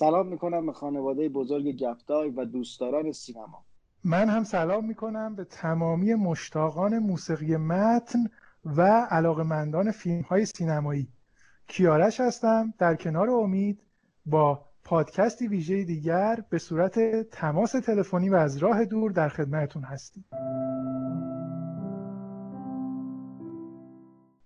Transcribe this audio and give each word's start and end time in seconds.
سلام 0.00 0.28
می‌کنم 0.28 0.66
به 0.66 0.72
خانواده 0.72 1.28
بزرگ 1.28 1.76
گپتای 1.76 2.30
و 2.30 2.44
دوستداران 2.44 3.12
سینما. 3.12 3.64
من 4.04 4.28
هم 4.28 4.44
سلام 4.44 4.86
می‌کنم 4.86 5.34
به 5.34 5.44
تمامی 5.44 6.14
مشتاقان 6.14 6.98
موسیقی 6.98 7.56
متن 7.56 8.18
و 8.64 8.82
علاقمندان 9.10 9.90
فیلم 9.90 10.20
های 10.20 10.44
سینمایی. 10.44 11.08
کیارش 11.66 12.20
هستم 12.20 12.74
در 12.78 12.94
کنار 12.94 13.30
امید 13.30 13.82
با 14.26 14.64
پادکستی 14.84 15.48
ویژه 15.48 15.84
دیگر 15.84 16.44
به 16.50 16.58
صورت 16.58 16.98
تماس 17.30 17.72
تلفنی 17.72 18.28
و 18.28 18.34
از 18.34 18.56
راه 18.56 18.84
دور 18.84 19.10
در 19.10 19.28
خدمتتون 19.28 19.82
هستیم. 19.82 20.24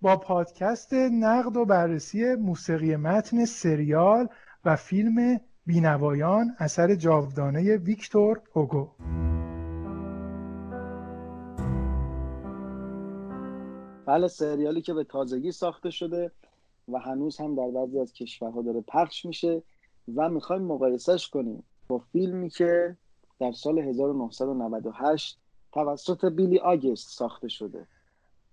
با 0.01 0.17
پادکست 0.17 0.95
نقد 0.95 1.57
و 1.57 1.65
بررسی 1.65 2.35
موسیقی 2.35 2.97
متن 2.97 3.45
سریال 3.45 4.29
و 4.65 4.77
فیلم 4.77 5.41
بینوایان 5.67 6.57
اثر 6.59 6.95
جاودانه 6.95 7.77
ویکتور 7.77 8.41
هوگو. 8.55 8.89
بله 14.07 14.29
سریالی 14.29 14.83
که 14.83 14.95
به 14.95 15.05
تازگی 15.05 15.53
ساخته 15.53 15.91
شده 15.91 16.33
و 16.89 16.99
هنوز 16.99 17.37
هم 17.37 17.55
در 17.55 17.71
بعضی 17.71 17.99
از 18.01 18.13
کشورها 18.13 18.63
داره 18.63 18.81
پخش 18.81 19.25
میشه 19.25 19.63
و 20.15 20.29
می‌خوایم 20.29 20.63
مقایسهش 20.63 21.29
کنیم 21.29 21.65
با 21.89 21.99
فیلمی 21.99 22.51
که 22.51 22.97
در 23.41 23.53
سال 23.53 23.79
1998 23.79 25.39
توسط 25.73 26.25
بیلی 26.25 26.59
آگست 26.59 27.11
ساخته 27.11 27.49
شده. 27.49 27.87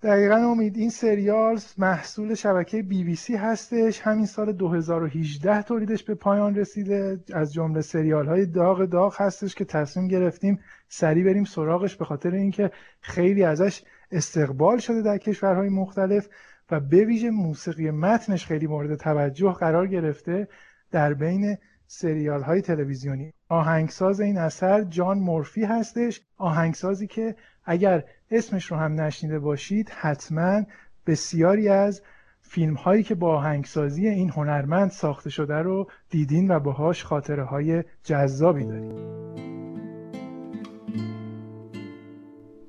دقیقا 0.03 0.35
امید 0.35 0.77
این 0.77 0.89
سریال 0.89 1.59
محصول 1.77 2.35
شبکه 2.35 2.81
بی 2.81 3.03
بی 3.03 3.15
سی 3.15 3.35
هستش. 3.35 4.01
همین 4.01 4.25
سال 4.25 4.53
2018 4.53 5.61
تولیدش 5.61 6.03
به 6.03 6.15
پایان 6.15 6.55
رسیده. 6.55 7.19
از 7.33 7.53
جمله 7.53 7.81
سریال 7.81 8.27
های 8.27 8.45
داغ 8.45 8.85
داغ 8.85 9.21
هستش 9.21 9.55
که 9.55 9.65
تصمیم 9.65 10.07
گرفتیم 10.07 10.59
سریع 10.87 11.25
بریم 11.25 11.43
سراغش 11.43 11.95
به 11.95 12.05
خاطر 12.05 12.31
اینکه 12.31 12.71
خیلی 13.01 13.43
ازش 13.43 13.83
استقبال 14.11 14.77
شده 14.77 15.01
در 15.01 15.17
کشورهای 15.17 15.69
مختلف 15.69 16.29
و 16.71 16.79
به 16.79 17.05
ویژه 17.05 17.29
موسیقی 17.29 17.91
متنش 17.91 18.45
خیلی 18.45 18.67
مورد 18.67 18.95
توجه 18.95 19.51
قرار 19.51 19.87
گرفته 19.87 20.47
در 20.91 21.13
بین 21.13 21.57
سریال 21.87 22.41
های 22.41 22.61
تلویزیونی. 22.61 23.33
آهنگساز 23.49 24.21
این 24.21 24.37
اثر 24.37 24.83
جان 24.83 25.19
مورفی 25.19 25.63
هستش. 25.63 26.21
آهنگسازی 26.37 27.07
که 27.07 27.35
اگر 27.65 28.03
اسمش 28.31 28.65
رو 28.65 28.77
هم 28.77 29.01
نشنیده 29.01 29.39
باشید 29.39 29.89
حتما 29.89 30.61
بسیاری 31.07 31.69
از 31.69 32.01
فیلم 32.41 32.73
هایی 32.73 33.03
که 33.03 33.15
با 33.15 33.35
آهنگسازی 33.35 34.07
این 34.07 34.29
هنرمند 34.29 34.91
ساخته 34.91 35.29
شده 35.29 35.53
رو 35.53 35.87
دیدین 36.09 36.51
و 36.51 36.59
باهاش 36.59 37.05
خاطره 37.05 37.43
های 37.43 37.83
جذابی 38.03 38.65
دارید 38.65 38.95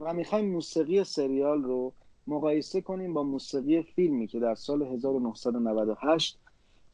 و 0.00 0.14
می‌خوایم 0.14 0.52
موسیقی 0.52 1.04
سریال 1.04 1.62
رو 1.62 1.92
مقایسه 2.26 2.80
کنیم 2.80 3.14
با 3.14 3.22
موسیقی 3.22 3.82
فیلمی 3.82 4.26
که 4.26 4.40
در 4.40 4.54
سال 4.54 4.82
1998 4.82 6.38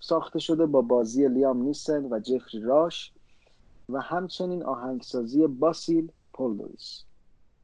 ساخته 0.00 0.38
شده 0.38 0.66
با 0.66 0.82
بازی 0.82 1.28
لیام 1.28 1.62
نیسن 1.62 2.04
و 2.04 2.20
جفری 2.20 2.60
راش 2.60 3.12
و 3.88 4.00
همچنین 4.00 4.62
آهنگسازی 4.62 5.46
باسیل 5.46 6.12
پولدویس. 6.32 7.07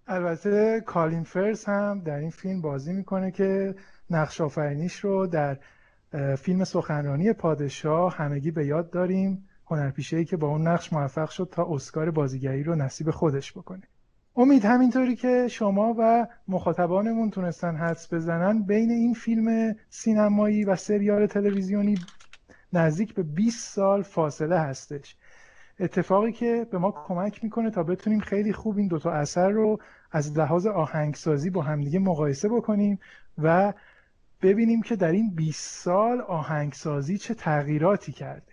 البته 0.07 0.83
کالین 0.87 1.23
فرس 1.23 1.69
هم 1.69 2.03
در 2.05 2.19
این 2.19 2.31
فیلم 2.31 2.61
بازی 2.61 2.93
می‌کنه 2.93 3.31
که 3.31 3.75
نقش 4.11 4.41
آفرینیش 4.41 4.97
رو 4.97 5.27
در 5.27 5.59
فیلم 6.39 6.65
سخنرانی 6.65 7.33
پادشاه 7.33 8.17
همگی 8.17 8.51
به 8.51 8.67
یاد 8.67 8.91
داریم. 8.91 9.49
هنرپیشه 9.67 10.25
که 10.25 10.37
با 10.37 10.49
اون 10.49 10.69
نقش 10.69 10.93
موفق 10.93 11.31
شد 11.31 11.49
تا 11.53 11.67
اسکار 11.71 12.11
بازیگری 12.11 12.63
رو 12.63 12.75
نصیب 12.75 13.11
خودش 13.11 13.53
بکنه. 13.53 13.83
امید 14.37 14.65
همینطوری 14.65 15.17
که 15.17 15.49
شما 15.51 15.95
و 15.99 16.27
مخاطبانمون 16.49 17.31
تونستن 17.31 17.77
حدس 17.77 18.15
بزنن 18.15 18.63
بین 18.63 18.91
این 18.91 19.15
فیلم 19.15 19.77
سینمایی 19.91 20.65
و 20.65 20.77
سریال 20.77 21.27
تلویزیونی 21.27 21.95
نزدیک 22.73 23.15
به 23.15 23.23
20 23.23 23.75
سال 23.75 24.03
فاصله 24.03 24.59
هستش. 24.59 25.17
اتفاقی 25.81 26.33
که 26.33 26.67
به 26.71 26.79
ما 26.79 27.05
کمک 27.09 27.45
می‌کنه 27.45 27.71
تا 27.71 27.83
بتونیم 27.83 28.21
خیلی 28.21 28.53
خوب 28.53 28.79
این 28.79 28.89
دوتا 28.89 29.11
اثر 29.11 29.51
رو 29.51 29.79
از 30.11 30.39
لحاظ 30.39 30.67
آهنگسازی 30.67 31.51
با 31.51 31.63
همدیگه 31.63 31.99
مقایسه 31.99 32.49
بکنیم 32.49 32.99
و 33.39 33.73
ببینیم 34.43 34.83
که 34.83 34.97
در 34.97 35.13
این 35.13 35.35
20 35.35 35.83
سال 35.83 36.21
آهنگسازی 36.21 37.19
چه 37.19 37.35
تغییراتی 37.35 38.13
کرده. 38.13 38.53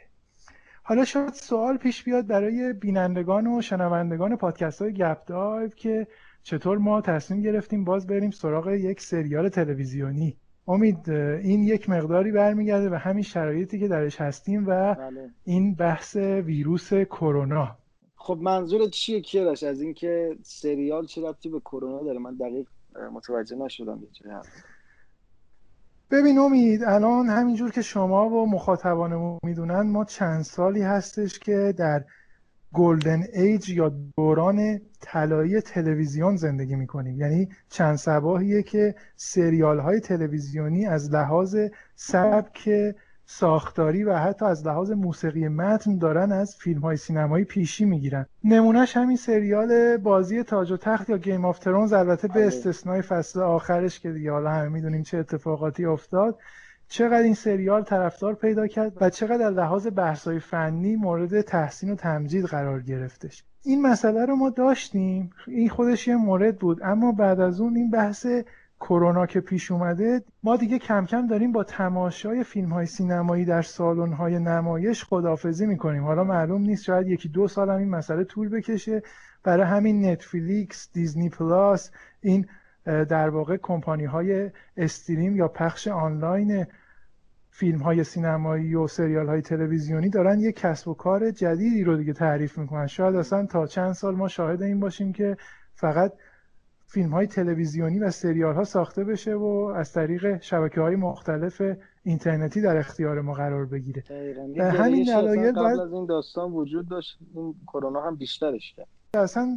حالا 0.83 1.05
شاید 1.05 1.33
سوال 1.33 1.77
پیش 1.77 2.03
بیاد 2.03 2.27
برای 2.27 2.73
بینندگان 2.73 3.47
و 3.47 3.61
شنوندگان 3.61 4.35
پادکست 4.35 4.81
های 4.81 4.93
گپ 4.93 5.25
دایو 5.25 5.69
که 5.69 6.07
چطور 6.43 6.77
ما 6.77 7.01
تصمیم 7.01 7.41
گرفتیم 7.41 7.83
باز 7.83 8.07
بریم 8.07 8.31
سراغ 8.31 8.69
یک 8.69 9.01
سریال 9.01 9.49
تلویزیونی. 9.49 10.37
امید 10.71 11.09
این 11.09 11.63
یک 11.63 11.89
مقداری 11.89 12.31
برمیگرده 12.31 12.89
به 12.89 12.97
همین 12.97 13.23
شرایطی 13.23 13.79
که 13.79 13.87
درش 13.87 14.21
هستیم 14.21 14.67
و 14.67 14.95
بله. 14.95 15.29
این 15.43 15.75
بحث 15.75 16.15
ویروس 16.15 16.93
کرونا. 16.93 17.77
خب 18.15 18.39
منظور 18.41 18.89
چیه 18.89 19.21
کیارش 19.21 19.63
از 19.63 19.81
اینکه 19.81 20.35
سریال 20.43 21.05
چه 21.05 21.21
ربطی 21.21 21.49
به 21.49 21.59
کرونا 21.59 22.03
داره؟ 22.03 22.19
من 22.19 22.35
دقیق 22.35 22.67
متوجه 23.13 23.55
نشدم 23.55 23.99
ببین 26.11 26.37
امید 26.37 26.83
الان 26.83 27.29
همینجور 27.29 27.71
که 27.71 27.81
شما 27.81 28.29
و 28.29 28.49
مخاطبانمون 28.49 29.39
می‌دونن 29.43 29.81
ما 29.81 30.05
چند 30.05 30.41
سالی 30.41 30.81
هستش 30.81 31.39
که 31.39 31.73
در 31.77 32.03
golden 32.73 33.23
age 33.33 33.69
یا 33.69 33.91
دوران 34.17 34.81
طلایی 35.01 35.61
تلویزیون 35.61 36.35
زندگی 36.35 36.75
می‌کنیم. 36.75 37.19
یعنی 37.19 37.49
چند 37.69 37.95
صباحیه 37.95 38.63
که 38.63 38.95
سریال 39.15 39.79
های 39.79 39.99
تلویزیونی 39.99 40.87
از 40.87 41.13
لحاظ 41.13 41.57
سبک 41.95 42.69
ساختاری 43.25 44.03
و 44.03 44.17
حتی 44.17 44.45
از 44.45 44.67
لحاظ 44.67 44.91
موسیقی 44.91 45.47
متن 45.47 45.97
دارن 45.97 46.31
از 46.31 46.55
فیلم 46.55 46.81
های 46.81 46.97
سینمایی 46.97 47.45
پیشی 47.45 47.85
می‌گیرن. 47.85 48.25
نمونهش 48.43 48.97
همین 48.97 49.17
سریال 49.17 49.97
بازی 49.97 50.43
تاج 50.43 50.71
و 50.71 50.77
تخت 50.77 51.09
یا 51.09 51.17
Game 51.17 51.45
of 51.45 51.59
Thrones 51.59 51.93
البته 51.93 52.27
به 52.27 52.33
آره. 52.33 52.45
استثنای 52.47 53.01
فصل 53.01 53.39
آخرش 53.39 53.99
که 53.99 54.11
دیگه 54.11 54.31
حالا 54.31 54.49
همه 54.49 54.69
می‌دونیم 54.69 55.03
چه 55.03 55.17
اتفاقاتی 55.17 55.85
افتاد. 55.85 56.39
چقدر 56.91 57.23
این 57.23 57.33
سریال 57.33 57.83
طرفدار 57.83 58.35
پیدا 58.35 58.67
کرد 58.67 58.97
و 59.01 59.09
چقدر 59.09 59.37
در 59.37 59.49
لحاظ 59.49 59.87
بحث‌های 59.95 60.39
فنی 60.39 60.95
مورد 60.95 61.41
تحسین 61.41 61.91
و 61.91 61.95
تمجید 61.95 62.45
قرار 62.45 62.81
گرفتش. 62.81 63.43
این 63.63 63.81
مسئله 63.81 64.25
رو 64.25 64.35
ما 64.35 64.49
داشتیم. 64.49 65.29
این 65.47 65.69
خودش 65.69 66.07
یه 66.07 66.15
مورد 66.15 66.57
بود. 66.57 66.79
اما 66.83 67.11
بعد 67.11 67.39
از 67.39 67.61
اون 67.61 67.75
این 67.75 67.91
بحث 67.91 68.27
کرونا 68.79 69.25
که 69.25 69.39
پیش 69.39 69.71
اومده 69.71 70.21
ما 70.43 70.57
دیگه 70.57 70.79
کم 70.79 71.05
کم 71.05 71.27
داریم 71.27 71.51
با 71.51 71.63
تماشای 71.63 72.43
فیلم 72.43 72.69
های 72.69 72.85
سینمایی 72.85 73.45
در 73.45 73.61
سالن 73.61 74.13
های 74.13 74.39
نمایش 74.39 75.03
خداحافظی 75.03 75.65
می‌کنیم. 75.65 76.03
حالا 76.03 76.23
معلوم 76.23 76.61
نیست 76.61 76.83
شاید 76.83 77.07
یکی 77.07 77.29
دو 77.29 77.47
سال 77.47 77.69
هم 77.69 77.77
این 77.77 77.89
مسئله 77.89 78.23
طول 78.23 78.49
بکشه. 78.49 79.03
برای 79.43 79.65
همین 79.65 80.05
Netflix 80.05 80.89
Disney 80.93 81.29
Plus 81.29 81.91
این 82.21 82.45
در 82.85 83.29
واقع 83.29 83.57
کمپانی 83.57 84.05
های 84.05 84.51
stream 84.77 85.35
یا 85.35 85.47
پخش 85.47 85.87
آنلاین 85.87 86.65
فیلم 87.61 87.79
های 87.79 88.03
سینمایی 88.03 88.75
و 88.75 88.87
سریال 88.87 89.27
های 89.27 89.41
تلویزیونی 89.41 90.09
دارن 90.09 90.39
یه 90.39 90.51
کسب 90.51 90.87
و 90.87 90.93
کار 90.93 91.31
جدیدی 91.31 91.83
رو 91.83 91.97
دیگه 91.97 92.13
تعریف 92.13 92.57
می‌کنن. 92.57 92.87
شاید 92.87 93.15
اصلا 93.15 93.45
تا 93.45 93.67
چند 93.67 93.93
سال 93.93 94.15
ما 94.15 94.27
شاهد 94.27 94.61
این 94.61 94.79
باشیم 94.79 95.13
که 95.13 95.37
فقط 95.75 96.13
فیلم 96.87 97.09
های 97.09 97.27
تلویزیونی 97.27 97.99
و 97.99 98.09
سریال 98.09 98.55
ها 98.55 98.63
ساخته 98.63 99.03
بشه 99.03 99.33
و 99.33 99.73
از 99.75 99.93
طریق 99.93 100.41
شبکه 100.41 100.81
های 100.81 100.95
مختلف 100.95 101.61
اینترنتی 102.03 102.61
در 102.61 102.77
اختیار 102.77 103.21
ما 103.21 103.33
قرار 103.33 103.65
بگیره. 103.65 104.03
همین 104.57 105.05
دلایل 105.05 105.51
قبل 105.51 105.79
از 105.79 105.93
این 105.93 106.05
داستان 106.05 106.51
وجود 106.51 106.89
داشت. 106.89 107.19
این 107.35 107.55
کرونا 107.67 108.01
هم 108.01 108.15
بیشترش 108.15 108.73
کرد. 108.77 108.87
اصلا 109.13 109.47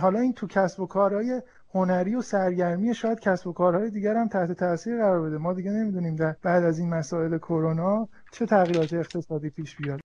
حالا 0.00 0.20
این 0.20 0.32
تو 0.32 0.46
کسب 0.46 0.80
و 0.80 0.86
کارهای 0.86 1.42
هنری 1.74 2.14
و 2.14 2.22
سرگرمی 2.22 2.94
شاید 2.94 3.20
کسب 3.20 3.46
و 3.46 3.52
کارهای 3.52 3.90
دیگر 3.90 4.14
هم 4.14 4.28
تحت 4.28 4.52
تاثیر 4.52 4.96
قرار 4.96 5.22
بده. 5.22 5.38
ما 5.38 5.52
دیگه 5.52 5.70
نمی‌دونیم 5.70 6.16
در 6.16 6.36
بعد 6.42 6.64
از 6.64 6.78
این 6.78 6.88
مسائل 6.88 7.38
کرونا 7.38 8.08
چه 8.32 8.46
تغییرات 8.46 8.92
اقتصادی 8.92 9.50
پیش 9.50 9.76
بیاد. 9.76 10.00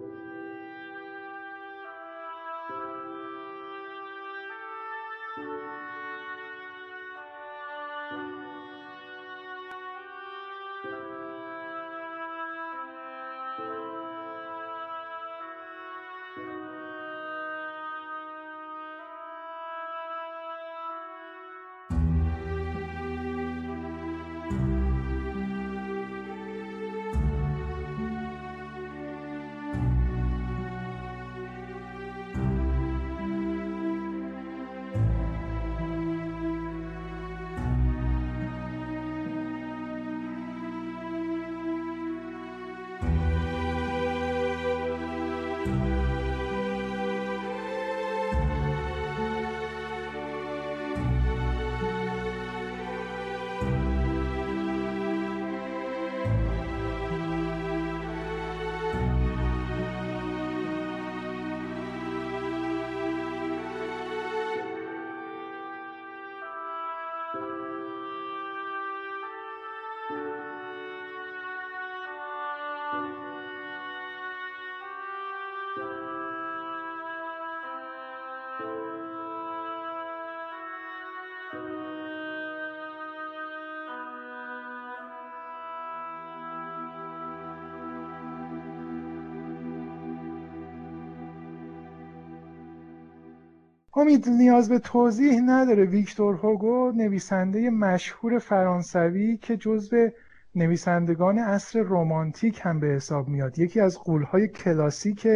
امید 93.97 94.29
نیاز 94.29 94.69
به 94.69 94.79
توضیح 94.79 95.39
نداره. 95.45 95.85
ویکتور 95.85 96.35
هوگو 96.35 96.91
نویسنده 96.91 97.69
مشهور 97.69 98.39
فرانسوی 98.39 99.37
که 99.37 99.57
جزو 99.57 100.09
نویسندگان 100.55 101.39
عصر 101.39 101.81
رمانتیک 101.81 102.59
هم 102.63 102.79
به 102.79 102.87
حساب 102.87 103.27
میاد. 103.27 103.59
یکی 103.59 103.79
از 103.79 103.97
قولهای 103.97 104.47
کلاسیک 104.47 105.27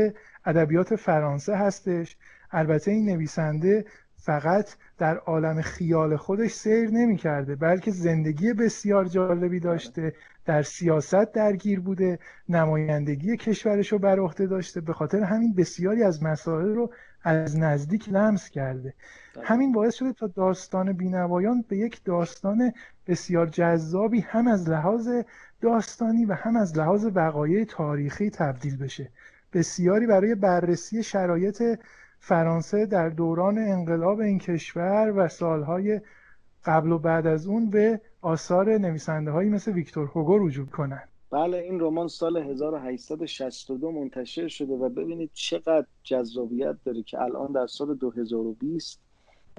ادبیات 0.45 0.95
فرانسه 0.95 1.55
هستش. 1.55 2.17
البته 2.51 2.91
این 2.91 3.09
نویسنده 3.09 3.85
فقط 4.15 4.69
در 4.97 5.17
عالم 5.17 5.61
خیال 5.61 6.17
خودش 6.17 6.51
سیر 6.51 6.89
نمی 6.89 7.17
کرده 7.17 7.55
بلکه 7.55 7.91
زندگی 7.91 8.53
بسیار 8.53 9.05
جالبی 9.05 9.59
داشته 9.59 10.13
در 10.45 10.61
سیاست 10.61 11.31
درگیر 11.33 11.79
بوده 11.79 12.19
نمایندگی 12.49 13.37
کشورش 13.37 13.91
رو 13.91 13.99
بر 13.99 14.19
عهده 14.19 14.47
داشته. 14.47 14.81
به 14.81 14.93
خاطر 14.93 15.23
همین 15.23 15.53
بسیاری 15.53 16.03
از 16.03 16.23
مسائل 16.23 16.67
رو 16.67 16.91
از 17.23 17.59
نزدیک 17.59 18.09
لمس 18.09 18.49
کرده. 18.49 18.93
بله. 19.35 19.45
همین 19.45 19.71
باعث 19.71 19.95
شده 19.95 20.13
تا 20.13 20.27
داستان 20.27 20.93
بینوایان 20.93 21.65
به 21.67 21.77
یک 21.77 22.03
داستان 22.03 22.73
بسیار 23.07 23.47
جذابی 23.47 24.19
هم 24.19 24.47
از 24.47 24.69
لحاظ 24.69 25.09
داستانی 25.61 26.25
و 26.25 26.33
هم 26.33 26.55
از 26.55 26.77
لحاظ 26.77 27.07
وقایع 27.13 27.65
تاریخی 27.65 28.29
تبدیل 28.29 28.77
بشه. 28.77 29.11
بسیاری 29.53 30.07
برای 30.07 30.35
بررسی 30.35 31.03
شرایط 31.03 31.63
فرانسه 32.19 32.85
در 32.85 33.09
دوران 33.09 33.57
انقلاب 33.57 34.19
این 34.19 34.39
کشور 34.39 35.13
و 35.15 35.27
سالهای 35.27 36.01
قبل 36.65 36.91
و 36.91 36.99
بعد 36.99 37.27
از 37.27 37.47
اون 37.47 37.69
به 37.69 38.01
آثار 38.21 38.77
نویسنده 38.77 39.31
هایی 39.31 39.49
مثل 39.49 39.71
ویکتور 39.71 40.07
هوگو 40.07 40.47
رجوع 40.47 40.65
کنند. 40.65 41.09
بله 41.31 41.57
این 41.57 41.79
رمان 41.79 42.07
سال 42.07 42.37
1862 42.37 43.91
منتشر 43.91 44.47
شده 44.47 44.73
و 44.73 44.89
ببینید 44.89 45.29
چقدر 45.33 45.85
جذابیت 46.03 46.75
داره 46.85 47.03
که 47.03 47.21
الان 47.21 47.51
در 47.51 47.67
سال 47.67 47.95
2020 47.95 48.99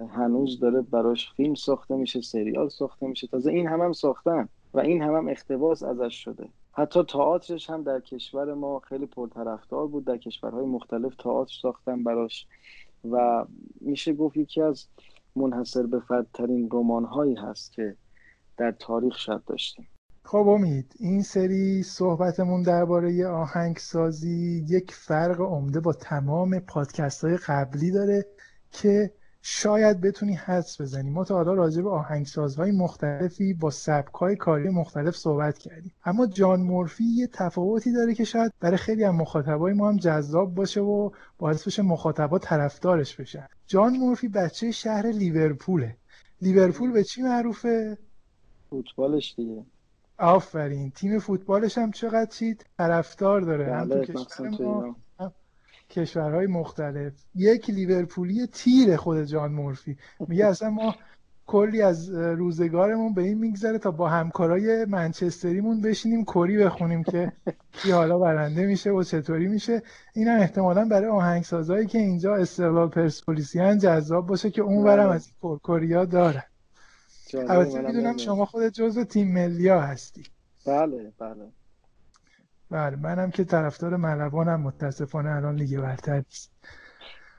هنوز 0.09 0.61
داره 0.61 0.81
براش 0.81 1.33
فیلم 1.33 1.55
ساخته 1.55 1.95
میشه 1.95 2.21
سریال 2.21 2.69
ساخته 2.69 3.07
میشه. 3.07 3.27
تازه 3.27 3.51
این 3.51 3.67
هم 3.67 3.81
هم 3.81 3.93
ساختن 3.93 4.49
و 4.75 4.81
این 4.81 5.03
هم 5.03 5.15
هم 5.15 5.29
اقتباس 5.29 5.83
ازش 5.83 6.15
شده. 6.15 6.49
حتی 6.73 7.03
تئاترش 7.03 7.71
هم 7.71 7.83
در 7.83 8.01
کشور 8.01 8.55
ما 8.55 8.79
خیلی 8.79 9.07
پرطرفدار 9.07 9.87
بود. 9.87 10.05
در 10.05 10.17
کشورهای 10.17 10.67
مختلف 10.67 11.15
تئاتر 11.15 11.55
ساختن 11.63 12.05
براش 12.05 12.47
و 13.11 13.45
میشه 13.81 14.13
گفت 14.13 14.37
یکی 14.37 14.63
از 14.63 14.87
منحصر 15.37 15.87
به 15.87 16.01
فردترین 16.01 16.69
رمان 16.73 17.05
هایی 17.05 17.35
هست 17.35 17.73
که 17.73 17.97
در 18.57 18.71
تاریخ 18.71 19.19
شد 19.19 19.43
داشتیم. 19.47 19.89
خب 20.31 20.49
امید 20.49 20.95
این 20.99 21.23
سری 21.23 21.83
صحبتمون 21.83 22.63
درباره 22.63 23.27
آهنگسازی 23.27 24.65
یک 24.69 24.95
فرق 24.95 25.41
عمده 25.41 25.81
با 25.81 25.93
تمام 25.93 26.59
پادکست 26.59 27.25
های 27.25 27.37
قبلی 27.37 27.91
داره 27.91 28.27
که 28.73 29.13
شاید 29.43 30.01
بتونی 30.01 30.35
حدس 30.35 30.81
بزنی. 30.81 31.11
ما 31.11 31.25
تا 31.25 31.35
حالا 31.35 31.55
راجع 31.55 31.83
به 31.83 31.91
آهنگسازهای 31.91 32.71
مختلفی 32.71 33.55
با 33.55 33.71
سبکهای 33.71 34.37
کاری 34.37 34.69
مختلف 34.69 35.17
صحبت 35.17 35.59
کردیم. 35.59 35.93
اما 36.05 36.27
جان 36.27 36.61
مورفی 36.61 37.05
یه 37.05 37.27
تفاوتی 37.27 37.93
داره 37.93 38.15
که 38.15 38.25
شاید 38.25 38.53
برای 38.61 38.77
خیلی 38.77 39.05
از 39.05 39.15
مخاطبای 39.15 39.73
ما 39.73 39.89
هم 39.89 39.97
جذاب 39.97 40.55
باشه 40.55 40.81
و 40.81 41.11
باعث 41.39 41.67
بشه 41.67 41.83
مخاطبا 41.83 42.39
طرفدارش 42.39 43.17
بشن. 43.17 43.47
جان 43.67 43.97
مورفی 43.97 44.29
بچه 44.29 44.71
شهر 44.71 45.07
لیورپوله. 45.07 45.97
لیورپول 46.43 46.93
به 46.93 47.05
چی 47.05 47.23
معروفه؟ 47.23 47.99
فوتبالش 48.71 49.35
دیگه. 49.37 49.65
آفرین. 50.21 50.91
تیم 50.91 51.19
فوتبالش 51.19 51.79
هم 51.79 51.91
چقدر 51.91 52.31
چید؟ 52.31 52.67
طرفدار 52.79 53.41
داره. 53.41 53.75
هم 53.75 53.89
تو 53.89 54.05
کشور 54.05 54.95
کشورهای 55.91 56.47
مختلف. 56.47 57.13
یک 57.35 57.71
لیورپولی 57.71 58.47
تیر 58.47 58.97
خود 58.97 59.25
جان 59.25 59.53
مورفی. 59.53 59.97
میگه 60.29 60.47
اصلا 60.47 60.71
ما 60.71 60.95
کلی 61.47 61.83
از 61.83 62.11
روزگارمون 62.15 63.15
به 63.15 63.23
این 63.23 63.39
میگذره 63.39 63.79
تا 63.79 63.91
با 63.91 64.09
همکارای 64.09 64.85
منچستریمون 64.85 65.81
بشینیم 65.81 66.25
کری 66.25 66.59
بخونیم 66.59 67.03
که 67.03 67.33
کی 67.73 67.91
حالا 67.91 68.19
برنده 68.19 68.67
میشه 68.67 68.91
و 68.91 69.03
چطوری 69.03 69.49
میشه. 69.49 69.83
این 70.15 70.29
هم 70.29 70.41
احتمالا 70.41 70.85
برای 70.85 71.09
آهنگسازهایی 71.09 71.87
که 71.87 71.99
اینجا 71.99 72.35
استقلال 72.35 72.89
پرسپولیسیان 72.89 73.79
جذاب 73.79 74.27
باشه 74.27 74.51
که 74.51 74.63
اون 74.63 74.85
برم 74.85 75.09
از 75.09 75.27
این 75.27 75.35
کرکوریا 75.43 76.05
داره. 76.05 76.45
البته 77.35 77.81
می‌دونم 77.81 78.17
شما 78.17 78.47
خود 78.47 78.69
جزو 78.69 79.05
تیم 79.05 79.33
ملیا 79.35 79.81
هستی. 79.81 80.23
بله 80.67 81.13
بله. 81.19 81.49
بله 82.71 82.97
منم 82.97 83.31
که 83.31 83.45
طرفدار 83.45 83.97
ملوانم 83.97 84.61
متاسفانه 84.61 85.31
الان 85.31 85.57
لیگ 85.57 85.81
برتر 85.81 86.17
نیست. 86.17 86.53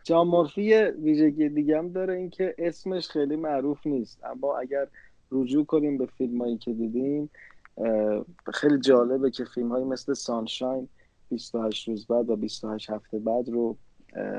جان 0.04 0.28
مورفی 0.28 0.74
ویژگی 0.74 1.50
دیگه 1.50 1.78
هم 1.78 1.90
داره 1.92 2.14
اینکه 2.14 2.56
اسمش 2.58 3.10
خیلی 3.10 3.36
معروف 3.36 3.88
نیست. 3.88 4.24
اما 4.24 4.58
اگر 4.58 4.88
رجوع 5.32 5.66
کنیم 5.66 5.98
به 5.98 6.06
فیلم 6.06 6.42
هایی 6.42 6.58
که 6.58 6.74
دیدیم 6.74 7.30
خیلی 8.54 8.80
جالبه 8.80 9.32
که 9.32 9.46
فیلم 9.46 9.72
هایی 9.72 9.86
مثل 9.86 10.14
سانشاین 10.14 10.88
28 11.30 11.88
روز 11.88 12.08
بعد 12.08 12.30
و 12.30 12.36
28 12.36 12.90
هفته 12.90 13.20
بعد 13.20 13.50
رو 13.50 13.78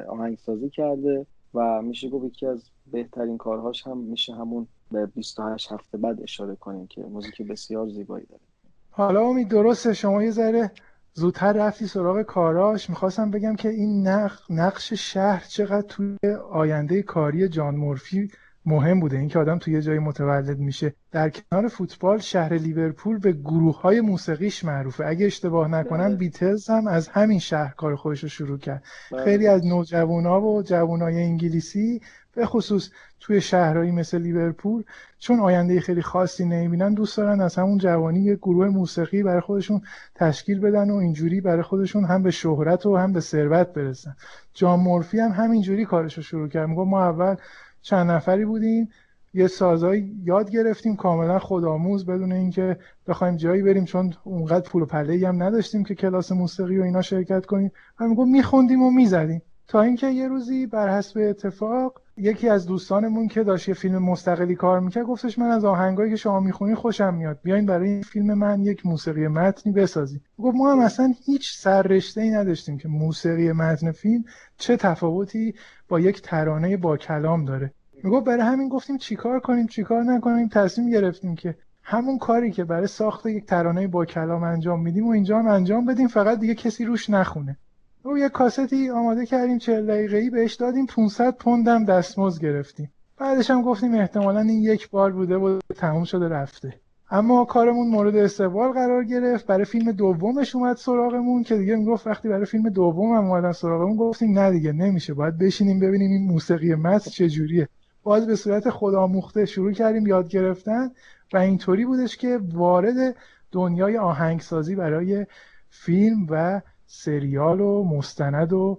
آهنگسازی 0.09 0.71
کرده 0.71 1.27
و 1.55 1.83
میشه 1.83 2.09
گفت 2.09 2.25
یکی 2.25 2.47
از 2.47 2.71
بهترین 2.87 3.39
کارهاش 3.39 3.87
هم 3.87 3.99
میشه 3.99 4.35
همون 4.35 4.69
به 4.93 5.07
28 5.07 5.73
هفته 5.73 5.99
بعد 5.99 6.23
اشاره 6.23 6.57
کنیم 6.57 6.87
که 6.87 7.01
موزیک 7.01 7.43
بسیار 7.43 7.89
زیبایی 7.89 8.27
داره. 8.27 8.43
حالا 8.91 9.23
امید 9.23 9.49
درسته؟ 9.49 9.95
شما 9.95 10.23
یه 10.23 10.31
ذره 10.31 10.71
زودتر 11.15 11.53
رفتی 11.53 11.87
سراغ 11.87 12.23
کاراش. 12.23 12.91
می‌خواستم 12.91 13.31
بگم 13.31 13.57
که 13.57 13.69
این 13.69 14.09
نقش 14.51 14.93
شهر 14.93 15.45
چقدر 15.49 15.87
توی 15.89 16.19
آینده 16.51 17.03
کاری 17.03 17.49
جان 17.49 17.77
مورفی 17.77 18.31
مهم 18.67 19.01
بوده. 19.01 19.19
اینکه 19.19 19.39
آدم 19.39 19.59
توی 19.59 19.75
یه 19.75 19.83
جایی 19.83 19.99
متولد 19.99 20.59
میشه. 20.59 20.95
در 21.11 21.31
کنار 21.31 21.69
فوتبال 21.69 22.19
شهر 22.19 22.55
لیورپول 22.55 23.19
به 23.19 23.33
گروه 23.33 23.81
های 23.81 24.01
موسیقیش 24.01 24.65
معروفه. 24.65 25.07
اگه 25.07 25.27
اشتباه 25.27 25.69
نکنم 25.69 26.09
بله. 26.09 26.17
بیتلز 26.17 26.71
هم 26.71 26.87
از 26.87 27.09
همین 27.09 27.39
شهر 27.39 27.75
کار 27.75 27.97
خودش 27.97 28.23
رو 28.23 28.29
شروع 28.29 28.59
کرد. 28.59 28.85
بله. 29.13 29.25
خیلی 29.25 29.47
از 29.47 29.67
نوجوانا 29.67 30.41
و 30.41 30.63
جوانای 30.63 31.23
انگلیسی 31.23 32.01
به 32.35 32.47
خصوص 32.47 32.91
توی 33.21 33.41
شهرهایی 33.41 33.91
مثل 33.91 34.19
لیورپول 34.19 34.85
چون 35.19 35.41
آینده 35.41 35.81
خیلی 35.81 36.03
خاصی 36.03 36.45
نمی‌بینن 36.45 36.95
دوست 36.95 37.17
دارن 37.17 37.41
از 37.41 37.55
همون 37.55 37.79
جوانی 37.79 38.21
یه 38.21 38.37
گروه 38.37 38.69
موسیقی 38.69 39.23
برای 39.23 39.41
خودشون 39.41 39.81
تشکیل 40.15 40.61
بدن 40.61 40.91
و 40.91 40.95
اینجوری 40.95 41.41
برای 41.41 41.63
خودشون 41.63 42.05
هم 42.05 42.23
به 42.23 42.31
شهرت 42.31 42.87
و 42.87 42.97
هم 42.97 43.13
به 43.13 43.21
ثروت 43.21 43.73
برسن. 43.73 44.17
جان 44.55 44.81
مورفی 44.81 45.19
هم 45.19 45.31
همینجوری 45.31 45.85
کارش 45.85 46.17
رو 46.17 46.23
شروع 46.23 46.49
کرد. 46.49 46.69
میگه 46.69 46.83
ما 46.83 47.05
اول 47.05 47.37
چند 47.83 48.11
نفری 48.11 48.45
بودیم 48.45 48.89
یه 49.35 49.47
سازایی 49.47 50.17
یاد 50.25 50.51
گرفتیم 50.51 50.97
کاملا 50.97 51.39
خودآموز 51.39 52.07
بدون 52.07 52.33
اینکه 52.33 52.79
بخوایم 53.07 53.37
جایی 53.37 53.63
بریم 53.63 53.85
چون 53.85 54.15
اونقدر 54.25 54.69
پول 54.69 54.83
و 54.83 54.87
پله 54.87 55.29
هم 55.29 55.43
نداشتیم 55.43 55.85
که 55.85 55.95
کلاس 55.95 56.33
موسیقی 56.33 56.79
و 56.79 56.83
اینا 56.83 57.03
شرکت 57.03 57.47
کنیم. 57.47 57.73
میگم 58.01 58.29
میخوندیم 58.29 58.83
و 58.83 58.91
می‌زدیم. 58.91 59.43
تا 59.69 59.83
اینکه 59.83 60.07
یه 60.07 60.29
روزی 60.29 60.67
بر 60.67 60.99
حسب 60.99 61.21
اتفاق 61.21 62.02
یکی 62.17 62.49
از 62.49 62.67
دوستانمون 62.67 63.29
که 63.29 63.45
داشت 63.45 63.69
یه 63.69 63.75
فیلم 63.75 63.99
مستقلی 63.99 64.55
کار 64.55 64.81
می‌کرد 64.81 65.05
گفتش 65.05 65.39
من 65.39 65.51
از 65.51 65.65
آهنگایی 65.65 66.11
که 66.11 66.17
شما 66.17 66.41
می‌خونی 66.41 66.75
خوشم 66.75 67.15
میاد. 67.15 67.39
بیاین 67.43 67.67
برای 67.67 67.91
این 67.91 68.03
فیلم 68.03 68.35
من 68.35 68.63
یک 68.63 68.87
موسیقی 68.87 69.29
متنی 69.29 69.73
بسازی 69.73 70.21
گفت 70.39 70.57
ما 70.57 70.73
هم 70.73 70.79
اصلا 70.79 71.15
هیچ 71.25 71.57
سررشته 71.57 72.21
ای 72.21 72.31
نداشتیم 72.31 72.79
که 72.79 72.89
موسیقی 72.89 73.53
متن 73.53 73.93
فیلم 73.93 74.25
چه 74.57 74.77
تفاوتی 74.77 75.55
با 75.89 76.01
یک 76.01 76.23
ترانه 76.23 76.77
با 76.77 76.97
کلام 76.97 77.45
داره. 77.45 77.73
می‌گفت 78.03 78.27
برای 78.27 78.43
همین 78.43 78.69
گفتیم 78.69 78.99
چیکار 78.99 79.41
کنیم 79.41 79.67
چیکار 79.67 80.03
نکنیم؟ 80.03 80.49
تصمیم 80.49 80.91
گرفتیم 80.91 81.35
که 81.35 81.57
همون 81.83 82.19
کاری 82.19 82.51
که 82.51 82.65
برای 82.65 82.87
ساخت 82.87 83.27
یک 83.27 83.47
ترانه 83.47 83.87
با 83.89 84.05
کلام 84.05 84.43
انجام 84.43 84.83
میدیم 84.83 85.07
و 85.07 85.11
اینجا 85.11 85.39
هم 85.39 85.49
انجام 85.49 85.87
بدیم 85.87 86.09
فقط 86.09 86.41
دیگه 86.41 86.55
کسی 86.55 86.85
روش 86.85 87.11
نخونه. 87.11 87.57
او 88.05 88.19
یه 88.19 88.29
کاستی 88.29 88.91
آماده 88.91 89.27
کردیم 89.27 89.59
40 89.59 89.87
دقیقه 89.87 90.17
ای 90.17 90.31
بهش 90.31 90.55
دادیم 90.55 90.87
500 90.87 91.37
پوندم 91.37 91.85
دستمزد 91.85 92.43
گرفتیم. 92.43 92.93
بعدش 93.19 93.51
هم 93.51 93.63
گفتیم 93.63 93.95
احتمالا 93.95 94.41
این 94.41 94.63
یک 94.63 94.91
بار 94.91 95.13
بوده 95.13 95.37
و 95.37 95.59
تموم 95.77 96.05
شده 96.05 96.29
رفته. 96.29 96.75
اما 97.11 97.45
کارمون 97.45 97.89
مورد 97.89 98.17
استقبال 98.17 98.73
قرار 98.73 99.05
گرفت. 99.05 99.47
برای 99.47 99.65
فیلم 99.65 99.93
دومش 99.93 100.55
اومد 100.55 100.77
سراغمون 100.77 101.43
که 101.43 101.57
دیگه 101.57 101.77
می‌گفت 101.77 102.07
وقتی 102.07 102.29
برای 102.29 102.45
فیلم 102.45 102.69
دوم 102.69 103.17
هم 103.17 103.25
اومدن 103.25 103.53
سراغمون 103.53 103.97
گفتیم 103.97 104.39
نه 104.39 104.51
دیگه 104.51 104.73
نمیشه. 104.73 105.15
باید 105.15 105.39
بشینیم 105.39 105.81
ببینیم 105.81 106.11
این 106.11 106.27
موسیقی 106.27 106.75
متن 106.75 107.11
چجوریه. 107.11 107.69
باز 108.03 108.27
به 108.27 108.37
صورت 108.37 108.71
خودآموخته 108.71 109.45
شروع 109.45 109.73
کردیم 109.73 110.07
یاد 110.07 110.29
گرفتن 110.29 110.91
و 111.33 111.37
اینطوری 111.37 111.85
بودش 111.85 112.17
که 112.17 112.41
وارد 112.53 113.17
دنیای 113.53 113.99
آهنگسازی 113.99 114.75
برای 114.75 115.27
فیلم 115.71 116.27
و 116.31 116.61
سریال 116.95 117.61
و 117.61 117.85
مستند 117.85 118.53
و 118.53 118.79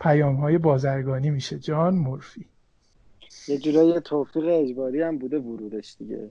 پیام 0.00 0.34
های 0.34 0.58
بازرگانی 0.58 1.30
میشه. 1.30 1.58
جان 1.58 1.94
مورفی. 1.94 2.46
یه 3.48 3.58
جورایی 3.58 4.00
توفیق 4.00 4.44
اجباری 4.46 5.02
هم 5.02 5.18
بوده 5.18 5.38
ورودش 5.38 5.96
دیگه. 5.98 6.30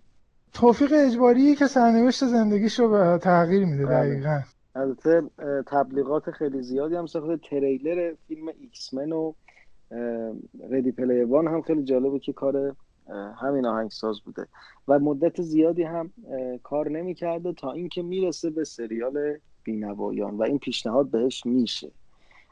توفیق 0.54 0.94
اجباری 0.96 1.56
که 1.56 1.68
سرنوشت 1.68 2.26
زندگیش 2.26 2.80
رو 2.80 2.90
به 2.90 3.20
تغییر 3.22 3.66
میده 3.66 3.86
بله. 3.86 4.10
دقیقا. 4.10 4.40
البته 4.76 5.22
تبلیغات 5.68 6.32
خیلی 6.32 6.64
زیادی 6.64 6.96
هم 6.96 7.06
ساخته. 7.06 7.38
تریلر 7.50 8.14
فیلم 8.28 8.48
X-Men 8.62 9.12
و 9.12 9.34
ردی 10.70 10.92
پلی 10.92 11.24
وان 11.24 11.48
هم 11.48 11.62
خیلی 11.62 11.84
جالبه 11.84 12.20
که 12.20 12.34
کار 12.34 12.76
همین 13.42 13.66
آهنگساز 13.66 14.22
بوده. 14.22 14.48
و 14.88 15.00
مدت 15.00 15.42
زیادی 15.42 15.84
هم 15.84 16.12
کار 16.64 16.90
نمی‌کرده 16.90 17.54
تا 17.54 17.72
اینکه 17.72 18.02
می‌رسه 18.02 18.50
به 18.50 18.64
سریال 18.64 19.38
بینوایان 19.64 20.38
و 20.38 20.44
این 20.44 20.60
پیشنهاد 20.60 21.12
بهش 21.12 21.46
میشه. 21.46 21.92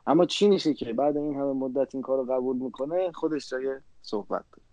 اما 0.07 0.25
چی 0.25 0.47
میشه 0.47 0.73
که 0.73 0.93
بعد 0.93 1.17
این 1.17 1.35
همه 1.35 1.53
مدت 1.53 1.95
این 1.95 2.01
کار 2.01 2.17
رو 2.17 2.33
قبول 2.33 2.57
می‌کنه 2.57 3.11
خودش 3.11 3.49
جای 3.49 3.79
صحبت 4.01 4.45
داره. 4.51 4.68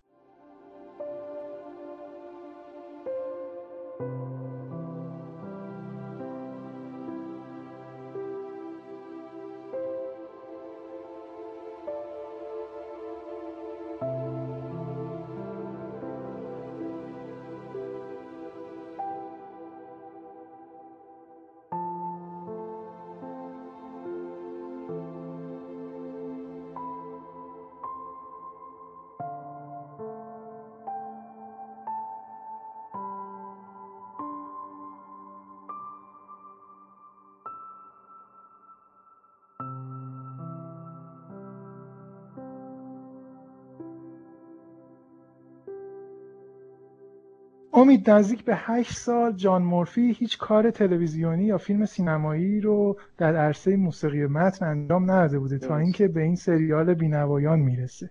امید 47.77 48.09
نزدیک 48.09 48.45
به 48.45 48.55
هشت 48.55 48.97
سال 48.97 49.33
جان 49.33 49.61
مورفی 49.61 50.15
هیچ 50.19 50.37
کار 50.37 50.71
تلویزیونی 50.71 51.43
یا 51.43 51.57
فیلم 51.57 51.85
سینمایی 51.85 52.61
رو 52.61 52.97
در 53.17 53.35
عرصه 53.35 53.75
موسیقی 53.75 54.25
متن 54.25 54.65
انجام 54.65 55.11
نداده 55.11 55.39
بوده 55.39 55.59
تا 55.59 55.77
اینکه 55.77 56.07
به 56.07 56.21
این 56.21 56.35
سریال 56.35 56.93
بینوایان 56.93 57.59
می‌رسه. 57.59 58.09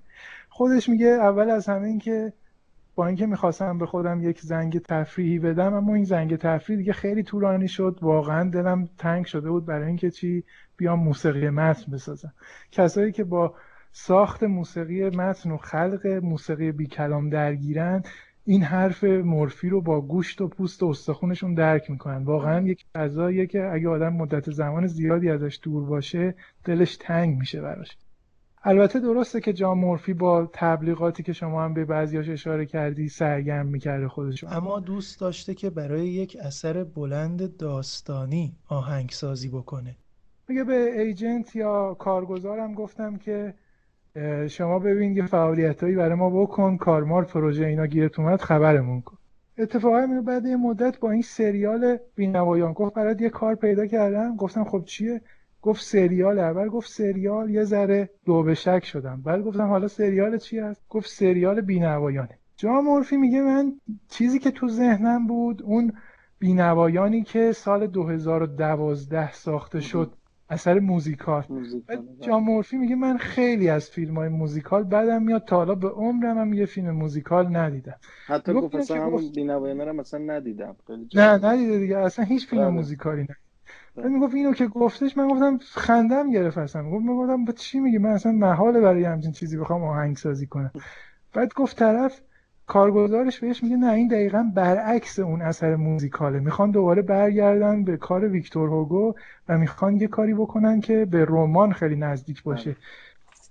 خودش 0.49 0.89
میگه 0.89 1.07
اول 1.07 1.51
از 1.51 1.67
همه 1.69 1.87
اینکه 1.87 2.33
با 2.95 3.07
اینکه 3.07 3.27
می‌خواستم 3.27 3.79
به 3.79 3.87
خودم 3.87 4.23
یک 4.23 4.41
زنگ 4.41 4.79
تفریحی 4.79 5.39
بدم 5.39 5.75
اما 5.75 5.95
این 5.95 6.05
زنگ 6.05 6.37
تفریحی 6.37 6.79
دیگه 6.79 6.93
خیلی 6.93 7.23
طولانی 7.23 7.69
شد. 7.69 7.99
واقعا 8.03 8.51
دلم 8.51 8.89
تنگ 8.99 9.27
شده 9.27 9.51
بود 9.51 9.67
برای 9.67 9.87
اینکه 9.87 10.11
چی؟ 10.11 10.45
بیام 10.77 11.01
موسیقی 11.01 11.51
متن 11.51 11.93
بسازم. 11.93 12.33
کسایی 12.71 13.13
که 13.13 13.25
با 13.25 13.55
ساخت 13.93 14.43
موسیقی 14.43 15.11
متن 15.11 15.51
و 15.51 15.57
خلق 15.57 16.07
موسیقی 16.07 16.73
بی 16.73 16.87
کلام 16.87 17.31
درگیرن 17.31 18.03
این 18.49 18.63
حرف 18.63 19.05
مورفی 19.05 19.69
رو 19.69 19.81
با 19.81 20.01
گوشت 20.01 20.41
و 20.41 20.49
پوست 20.49 20.83
و 20.83 20.87
استخونشون 20.87 21.55
درک 21.55 21.91
می‌کنن. 21.91 22.25
واقعا 22.25 22.67
یک 22.67 22.85
فضاییه 22.95 23.47
که 23.47 23.71
اگه 23.73 23.89
آدم 23.89 24.13
مدت 24.13 24.51
زمان 24.51 24.87
زیادی 24.87 25.31
ازش 25.31 25.59
دور 25.63 25.85
باشه 25.85 26.35
دلش 26.65 26.97
تنگ 26.97 27.39
میشه 27.39 27.61
براش. 27.61 27.97
البته 28.63 29.01
درسته 29.01 29.41
که 29.41 29.53
جان 29.53 29.79
مورفی 29.79 30.15
با 30.15 30.51
تبلیغاتی 30.53 31.23
که 31.23 31.33
شما 31.33 31.65
هم 31.65 31.75
به 31.75 31.85
بعضیاش 31.85 32.29
اشاره 32.29 32.67
کردی 32.67 33.09
سرگرم 33.09 33.67
می‌کرده 33.67 34.09
خودش 34.09 34.45
اما 34.45 34.81
دوست 34.81 35.21
داشته 35.21 35.55
که 35.55 35.71
برای 35.71 36.09
یک 36.09 36.37
اثر 36.43 36.85
بلند 36.85 37.57
داستانی 37.57 38.57
آهنگسازی 38.69 39.49
بکنه. 39.49 39.97
میگه 40.49 40.65
به 40.65 41.01
ایجنت 41.01 41.57
یا 41.57 41.95
کارگزارم 41.95 42.75
گفتم 42.75 43.17
که 43.17 43.55
شما 44.49 44.79
ببین 44.79 45.17
یه 45.17 45.27
فعالیتایی 45.27 45.95
برای 45.95 46.15
ما 46.15 46.31
بکن 46.31 46.77
کارمار 46.77 47.25
پروژه 47.25 47.67
اینا 47.67 47.87
گیرت 47.87 48.19
اومد 48.19 48.41
خبرمون 48.41 49.01
کن. 49.01 49.17
اتفاقا 49.59 50.23
بعد 50.27 50.47
یه 50.47 50.57
مدت 50.57 51.01
با 51.01 51.11
این 51.11 51.23
سریال 51.23 51.99
بینوایان 52.15 52.73
گفت 52.73 52.95
برات 52.95 53.21
یه 53.21 53.31
کار 53.31 53.55
پیدا 53.55 53.87
کردم. 53.87 54.37
گفتم 54.37 54.65
خب 54.65 54.85
چیه؟ 54.85 55.21
گفت 55.63 55.83
سریال 55.83 56.39
اول 56.39 56.69
گفت 56.69 56.91
سریال 56.91 57.51
یه 57.51 57.65
ذره 57.65 58.11
دو 58.25 58.43
به 58.43 58.55
شک 58.55 58.85
شدم. 58.85 59.23
بعد 59.23 59.43
گفتم 59.43 59.69
حالا 59.69 59.89
سریال 59.89 60.39
چی 60.39 60.59
هست؟ 60.59 60.83
گفت 60.89 61.09
سریال 61.09 61.61
بینوایانه. 61.61 62.39
جا 62.57 62.81
مورفی 62.81 63.17
میگه 63.17 63.41
من 63.43 63.73
چیزی 64.09 64.39
که 64.39 64.51
تو 64.51 64.69
ذهنم 64.69 65.27
بود 65.27 65.63
اون 65.63 65.93
بینوایانی 66.39 67.23
که 67.23 67.53
سال 67.53 67.87
2012 67.87 69.33
ساخته 69.33 69.81
شد. 69.81 70.13
اثر 70.51 70.79
موزیکال. 70.79 71.45
جان 72.21 72.43
مورفی 72.43 72.77
میگه 72.77 72.95
من 72.95 73.17
خیلی 73.17 73.69
از 73.69 73.91
فیلم 73.91 74.17
های 74.17 74.29
موزیکال 74.29 74.85
بعدم 74.85 75.23
میاد 75.23 75.45
تا 75.45 75.57
حالا 75.57 75.75
به 75.75 75.89
عمرم 75.89 76.39
هم 76.39 76.53
یه 76.53 76.67
فیلم 76.67 76.91
موزیکال 76.91 77.57
ندیدم. 77.57 77.95
حتی 78.27 78.53
گفت 78.53 78.75
اصلا 78.75 79.07
همون 79.07 79.33
بینوایانه 79.35 79.85
رو 79.85 79.93
مثلا 79.93 80.21
ندیدم. 80.21 80.77
نه 81.15 81.47
ندیده 81.47 81.79
دیگه. 81.79 81.99
اصلا 81.99 82.25
هیچ 82.25 82.47
فیلم 82.47 82.63
بله. 82.63 82.71
موزیکالی 82.71 83.23
نه 83.23 83.37
بعد 83.97 84.07
می‌گفت 84.07 84.35
اینو 84.35 84.53
که 84.53 84.67
گفتش 84.67 85.17
من 85.17 85.29
گفتم 85.29 85.59
خندم 85.63 86.31
گرفت 86.31 86.59
اصلا. 86.59 86.91
گفت 86.91 87.05
می‌گفتم 87.05 87.45
با 87.45 87.53
چی 87.53 87.81
میگی؟ 87.81 87.99
من 87.99 88.11
اصلا 88.11 88.33
محاله 88.33 88.81
برای 88.81 89.05
همچین 89.05 89.33
چیزی 89.33 89.59
بخوام 89.59 89.85
آهنگ 89.85 90.17
سازی 90.17 90.47
کنم. 90.47 90.71
بعد 91.33 91.55
گفت 91.55 91.79
طرف 91.79 92.21
کارگزارش 92.67 93.41
بهش 93.41 93.63
میگه 93.63 93.77
نه 93.77 93.93
این 93.93 94.09
دقیقا 94.09 94.51
برعکس 94.55 95.19
اون 95.19 95.43
اثر 95.43 95.77
موزیکاله. 95.77 96.39
می‌خوان 96.39 96.71
دوباره 96.71 97.03
برگردن 97.03 97.85
به 97.85 97.97
کار 97.97 98.29
ویکتور 98.29 98.69
هوگو 98.69 99.15
و 99.49 99.59
می‌خوان 99.59 99.97
یه 99.97 100.07
کاری 100.07 100.35
بکنن 100.35 100.81
که 100.81 101.05
به 101.05 101.25
رمان 101.29 101.73
خیلی 101.73 101.97
نزدیک 101.97 102.43
باشه. 102.43 102.71
بله. 102.71 102.79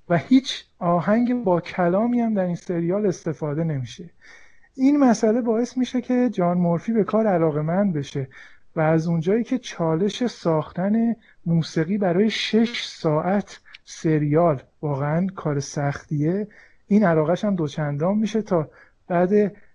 و 0.09 0.17
هیچ 0.17 0.65
آهنگ 0.79 1.43
با 1.43 1.61
کلامی 1.61 2.21
هم 2.21 2.33
در 2.33 2.43
این 2.43 2.55
سریال 2.55 3.05
استفاده 3.05 3.63
نمیشه. 3.63 4.09
این 4.75 4.99
مسئله 4.99 5.41
باعث 5.41 5.77
میشه 5.77 6.01
که 6.01 6.29
جان 6.29 6.57
مورفی 6.57 6.93
به 6.93 7.03
کار 7.03 7.27
علاقه 7.27 7.61
من 7.61 7.91
بشه 7.91 8.27
و 8.75 8.81
از 8.81 9.07
اونجایی 9.07 9.43
که 9.43 9.57
چالش 9.57 10.27
ساختن 10.27 11.15
موسیقی 11.45 11.97
برای 11.97 12.29
شش 12.29 12.85
ساعت 12.85 13.59
سریال 13.85 14.61
واقعا 14.81 15.27
کار 15.35 15.59
سختیه 15.59 16.47
این 16.87 17.05
علاقش 17.05 17.45
هم 17.45 17.55
دوچندان 17.55 18.17
میشه 18.17 18.41
تا 18.41 18.69
بعد 19.07 19.31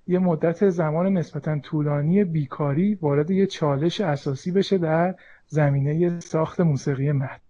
یه 0.07 0.19
مدت 0.19 0.71
زمان 0.71 1.07
نسبتا 1.07 1.59
طولانی 1.59 2.25
بیکاری 2.25 2.95
وارد 2.95 3.31
یه 3.31 3.47
چالش 3.47 4.01
اساسی 4.01 4.51
بشه 4.51 4.79
در 4.79 5.15
زمینه 5.47 6.21
ساخت 6.21 6.61
موسیقی 6.61 7.13
متن. 7.13 7.41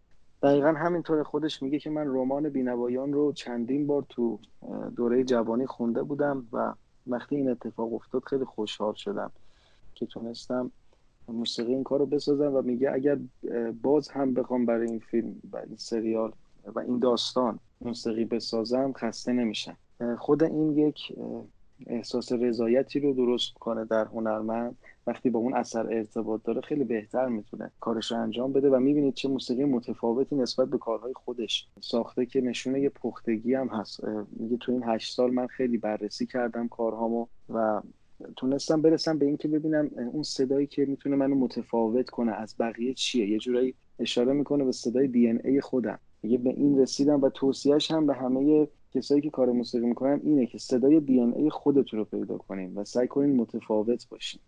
دقیقا 0.42 0.72
همینطور 0.72 1.22
خودش 1.22 1.62
میگه 1.62 1.78
که 1.78 1.90
من 1.90 2.06
رمان 2.06 2.48
بینوایان 2.48 3.12
رو 3.12 3.32
چندین 3.32 3.86
بار 3.86 4.04
تو 4.08 4.38
دوره 4.96 5.24
جوانی 5.24 5.66
خونده 5.66 6.02
بودم 6.02 6.46
و 6.52 6.74
وقتی 7.06 7.36
این 7.36 7.50
اتفاق 7.50 7.94
افتاد 7.94 8.22
خیلی 8.24 8.44
خوشحال 8.44 8.94
شدم 8.94 9.30
که 9.94 10.06
تونستم 10.06 10.70
موسیقی 11.28 11.74
این 11.74 11.84
کار 11.84 11.98
رو 11.98 12.06
بسازم 12.06 12.54
و 12.54 12.62
میگه 12.62 12.92
اگر 12.92 13.18
باز 13.82 14.08
هم 14.08 14.34
بخوام 14.34 14.66
برای 14.66 14.86
این 14.86 14.98
فیلم 14.98 15.34
و 15.52 15.56
این 15.56 15.76
سریال 15.76 16.32
و 16.74 16.78
این 16.78 16.98
داستان 16.98 17.58
موسیقی 17.80 18.24
بسازم 18.24 18.92
خسته 18.92 19.32
نمیشم. 19.32 19.76
خود 20.18 20.42
این 20.42 20.78
یک 20.78 21.12
احساس 21.86 22.32
رضایتی 22.32 23.00
رو 23.00 23.12
درست 23.12 23.54
کنه 23.54 23.84
در 23.84 24.04
هنرمند 24.04 24.76
وقتی 25.06 25.30
با 25.30 25.38
اون 25.38 25.54
اثر 25.54 25.86
ارتباط 25.94 26.42
داره 26.44 26.60
خیلی 26.60 26.84
بهتر 26.84 27.28
می‌تونه 27.28 27.70
کارش 27.80 28.12
رو 28.12 28.18
انجام 28.18 28.52
بده 28.52 28.70
و 28.70 28.80
می‌بینید 28.80 29.14
چه 29.14 29.28
موسیقی 29.28 29.64
متفاوتی 29.64 30.36
نسبت 30.36 30.68
به 30.68 30.78
کارهای 30.78 31.14
خودش 31.14 31.68
ساخته 31.80 32.26
که 32.26 32.40
نشونه 32.40 32.80
یه 32.80 32.88
پختگی 32.88 33.54
هم 33.54 33.68
هست. 33.68 34.04
میگه 34.32 34.56
تو 34.56 34.72
این 34.72 34.82
هشت 34.84 35.14
سال 35.14 35.30
من 35.30 35.46
خیلی 35.46 35.78
بررسی 35.78 36.26
کردم 36.26 36.68
کارهامو 36.68 37.26
و 37.48 37.82
تونستم 38.36 38.82
برسم 38.82 39.18
به 39.18 39.26
اینکه 39.26 39.48
ببینم 39.48 39.90
اون 40.12 40.22
صدایی 40.22 40.66
که 40.66 40.84
می‌تونه 40.84 41.16
منو 41.16 41.34
متفاوت 41.34 42.10
کنه 42.10 42.32
از 42.32 42.54
بقیه 42.58 42.94
چیه. 42.94 43.28
یه 43.28 43.38
جورایی 43.38 43.74
اشاره 43.98 44.32
می‌کنه 44.32 44.64
به 44.64 44.72
صدای 44.72 45.08
دی 45.08 45.30
ای 45.30 45.60
خودم. 45.60 45.98
میگه 46.22 46.38
به 46.38 46.50
این 46.50 46.78
رسیدم 46.78 47.20
و 47.20 47.28
توصیهش 47.28 47.90
هم 47.90 48.06
به 48.06 48.14
همه 48.14 48.68
کسایی 48.94 49.20
که 49.20 49.30
کار 49.30 49.52
موسیقی 49.52 49.86
می‌کنن 49.86 50.20
اینه 50.22 50.46
که 50.46 50.58
صدای 50.58 51.00
دی 51.00 51.20
ای 51.20 51.50
خودتون 51.50 51.98
رو 51.98 52.04
پیدا 52.04 52.38
کنین 52.38 52.74
و 52.74 52.84
سعی 52.84 53.08
کنین 53.08 53.36
متفاوت 53.36 54.08
باشین. 54.08 54.40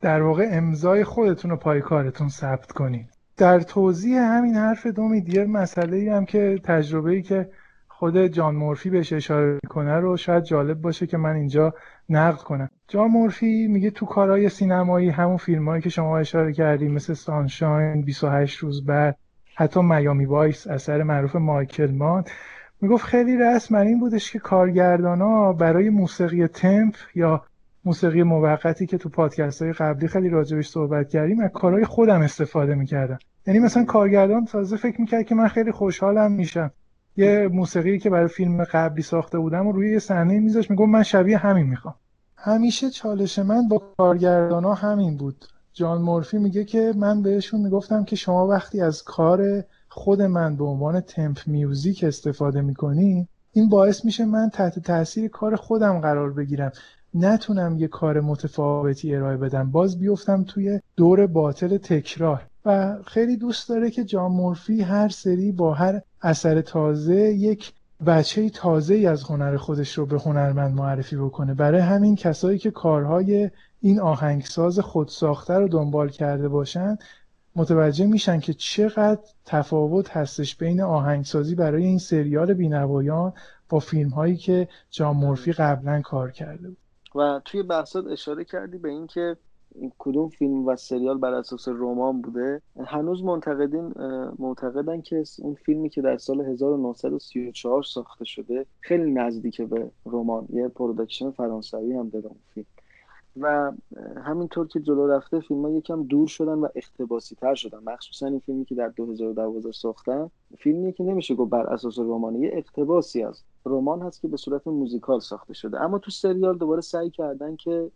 در 0.00 0.22
واقع 0.22 0.48
امضای 0.50 1.04
خودتون 1.04 1.50
رو 1.50 1.56
پای 1.56 1.80
کارتون 1.80 2.28
ثبت 2.28 2.72
کنین. 2.72 3.06
در 3.36 3.60
توضیح 3.60 4.18
همین 4.18 4.54
حرف 4.54 4.86
تو 4.86 5.05
امید 5.05 5.34
یه 5.34 5.44
مسئله 5.44 5.96
ای 5.96 6.08
هم 6.08 6.24
که 6.24 6.60
تجربه 6.64 7.10
ای 7.10 7.22
که 7.22 7.50
خود 7.88 8.26
جان 8.26 8.54
مورفی 8.54 8.90
بهش 8.90 9.12
اشاره 9.12 9.58
کنه 9.68 9.96
رو 9.96 10.16
شاید 10.16 10.44
جالب 10.44 10.80
باشه 10.80 11.06
که 11.06 11.16
من 11.16 11.36
اینجا 11.36 11.74
نقل 12.08 12.38
کنم. 12.38 12.70
جان 12.88 13.10
مورفی 13.10 13.66
میگه 13.66 13.90
تو 13.90 14.06
کارهای 14.06 14.48
سینمایی 14.48 15.08
همون 15.08 15.36
فیلمایی 15.36 15.82
که 15.82 15.88
شما 15.90 16.18
اشاره 16.18 16.52
کردی 16.52 16.88
مثل 16.88 17.14
Sunshine 17.14 18.02
28 18.02 18.58
روز 18.58 18.84
بعد 18.84 19.18
حتی 19.54 19.80
Miami 19.82 20.24
Vice 20.24 20.66
اثر 20.66 21.02
معروف 21.02 21.36
مایکل 21.36 21.90
مان 21.90 22.24
می‌گفت 22.80 23.04
خیلی 23.04 23.36
رسم 23.36 23.74
این 23.74 24.00
بودش 24.00 24.32
که 24.32 24.38
کارگردان 24.38 25.20
ها 25.20 25.52
برای 25.52 25.90
موسیقی 25.90 26.46
temp 26.46 26.94
یا 27.14 27.42
موسیقی 27.84 28.22
موقتی 28.22 28.86
که 28.86 28.98
تو 28.98 29.08
پادکست 29.08 29.62
های 29.62 29.72
قبلی 29.72 30.08
خیلی 30.08 30.28
راجبش 30.28 30.68
صحبت 30.68 31.08
کردیم 31.08 31.40
از 31.40 31.50
کارهای 31.50 31.84
خودم 31.84 32.20
استفاده 32.20 32.74
می‌کردم. 32.74 33.18
یعنی 33.46 33.60
مثلا 33.60 33.84
کارگردان 33.84 34.44
تازه 34.44 34.76
فکر 34.76 35.00
می‌کرد 35.00 35.26
که 35.26 35.34
من 35.34 35.48
خیلی 35.48 35.72
خوشحالم 35.72 36.32
میشم. 36.32 36.70
یه 37.16 37.48
موسیقی 37.52 37.98
که 37.98 38.10
برای 38.10 38.28
فیلم 38.28 38.64
قبلی 38.64 39.02
ساخته 39.02 39.38
بودم 39.38 39.66
و 39.66 39.72
روی 39.72 39.92
یه 39.92 39.98
صحنه 39.98 40.40
میذاش 40.40 40.70
می‌گفت 40.70 40.88
من 40.88 41.02
شبیه 41.02 41.38
همین 41.38 41.66
می‌خوام. 41.66 41.94
همیشه 42.36 42.90
چالش 42.90 43.38
من 43.38 43.68
با 43.68 43.82
کارگردان 43.96 44.64
ها 44.64 44.74
همین 44.74 45.16
بود. 45.16 45.44
جان 45.72 46.02
مورفی 46.02 46.38
میگه 46.38 46.64
که 46.64 46.92
من 46.96 47.22
بهشون 47.22 47.60
می‌گفتم 47.60 48.04
که 48.04 48.16
شما 48.16 48.46
وقتی 48.46 48.80
از 48.80 49.02
کار 49.02 49.64
خود 49.98 50.22
من 50.22 50.56
به 50.56 50.64
عنوان 50.64 51.00
تمپ 51.00 51.38
میوزیک 51.46 52.04
استفاده 52.04 52.60
می‌کنی 52.60 53.28
این 53.52 53.68
باعث 53.68 54.04
میشه 54.04 54.24
من 54.24 54.50
تحت 54.50 54.78
تاثیر 54.78 55.28
کار 55.28 55.56
خودم 55.56 56.00
قرار 56.00 56.32
بگیرم. 56.32 56.72
نتونم 57.14 57.78
یه 57.78 57.88
کار 57.88 58.20
متفاوتی 58.20 59.14
ارائه 59.14 59.36
بدم. 59.36 59.70
باز 59.70 59.98
بیفتم 59.98 60.44
توی 60.44 60.80
دور 60.96 61.26
باطل 61.26 61.76
تکرار. 61.76 62.42
و 62.64 62.96
خیلی 63.06 63.36
دوست 63.36 63.68
داره 63.68 63.90
که 63.90 64.04
جان 64.04 64.30
مورفی 64.30 64.82
هر 64.82 65.08
سری 65.08 65.52
با 65.52 65.74
هر 65.74 66.00
اثر 66.22 66.60
تازه 66.60 67.14
یک 67.14 67.72
بچه 68.06 68.50
تازه 68.50 68.94
ای 68.94 69.06
از 69.06 69.22
هنر 69.22 69.56
خودش 69.56 69.98
رو 69.98 70.06
به 70.06 70.18
هنرمند 70.18 70.74
معرفی 70.74 71.16
بکنه. 71.16 71.54
برای 71.54 71.80
همین 71.80 72.16
کسایی 72.16 72.58
که 72.58 72.70
کارهای 72.70 73.50
این 73.80 74.00
آهنگساز 74.00 74.78
خودساخته 74.78 75.54
رو 75.54 75.68
دنبال 75.68 76.08
کرده 76.08 76.48
باشن 76.48 76.98
متوجه 77.58 78.06
میشن 78.06 78.40
که 78.40 78.52
چقدر 78.52 79.20
تفاوت 79.44 80.16
هستش 80.16 80.56
بین 80.56 80.80
آهنگسازی 80.80 81.54
برای 81.54 81.84
این 81.84 81.98
سریال 81.98 82.54
بینوایان 82.54 83.32
با 83.68 83.78
فیلم 83.78 84.10
هایی 84.10 84.36
که 84.36 84.68
جان 84.90 85.16
مورفی 85.16 85.52
قبلا 85.52 86.00
کار 86.00 86.30
کرده 86.30 86.68
بود. 86.68 86.76
و 87.14 87.40
توی 87.44 87.62
بحثات 87.62 88.06
اشاره 88.06 88.44
کردی 88.44 88.78
به 88.78 88.88
اینکه 88.88 89.36
این 89.74 89.92
کدوم 89.98 90.28
فیلم 90.28 90.66
و 90.66 90.76
سریال 90.76 91.18
بر 91.18 91.34
اساس 91.34 91.68
رمان 91.68 92.22
بوده. 92.22 92.62
هنوز 92.86 93.22
منتقدین 93.22 93.94
معتقدن 94.38 95.00
که 95.00 95.24
اون 95.38 95.54
فیلمی 95.54 95.88
که 95.88 96.02
در 96.02 96.16
سال 96.16 96.40
1934 96.40 97.82
ساخته 97.82 98.24
شده 98.24 98.66
خیلی 98.80 99.10
نزدیک 99.10 99.62
به 99.62 99.90
رمان. 100.06 100.46
یه 100.50 100.68
production 100.68 101.30
فرانسوی 101.30 101.92
هم 101.92 102.08
داره 102.08 102.26
اون 102.26 102.40
فیلم. 102.54 102.66
و 103.40 103.72
همینطور 104.24 104.66
که 104.66 104.80
جلو 104.80 105.06
رفته 105.06 105.40
فیلم 105.40 105.62
ها 105.62 105.70
یکم 105.70 106.02
دور 106.02 106.28
شدن 106.28 106.54
و 106.54 106.68
اقتباسی 106.74 107.34
تر 107.34 107.54
شدن. 107.54 107.78
مخصوصا 107.86 108.26
این 108.26 108.38
فیلمی 108.38 108.64
که 108.64 108.74
در 108.74 108.88
2012 108.88 109.72
ساختن 109.72 110.30
فیلمی 110.58 110.92
که 110.92 111.04
نمیشه 111.04 111.34
گفت 111.34 111.50
بر 111.50 111.66
اساس 111.66 111.98
رمانه 111.98 112.38
یه 112.38 112.50
اقتباسی 112.52 113.22
از 113.22 113.42
رمان 113.66 114.02
هست 114.02 114.20
که 114.20 114.28
به 114.28 114.36
صورت 114.36 114.66
موزیکال 114.66 115.20
ساخته 115.20 115.54
شده. 115.54 115.80
اما 115.80 115.98
تو 115.98 116.10
سریال 116.10 116.58
دوباره 116.58 116.80
سعی 116.80 117.10
کردن 117.10 117.56
که 117.56 117.90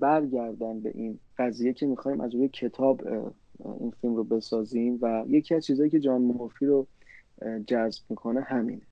برگردن 0.00 0.80
به 0.80 0.92
این 0.94 1.18
قضیه 1.38 1.72
که 1.72 1.86
می‌خوایم 1.86 2.20
از 2.20 2.34
روی 2.34 2.48
کتاب 2.48 3.02
این 3.80 3.90
فیلم 4.00 4.16
رو 4.16 4.24
بسازیم 4.24 4.98
و 5.02 5.24
یکی 5.28 5.54
از 5.54 5.64
چیزهایی 5.64 5.90
که 5.90 6.00
جان 6.00 6.22
مورفی 6.22 6.66
رو 6.66 6.86
جذب 7.66 8.02
می‌کنه 8.10 8.40
همینه. 8.40 8.82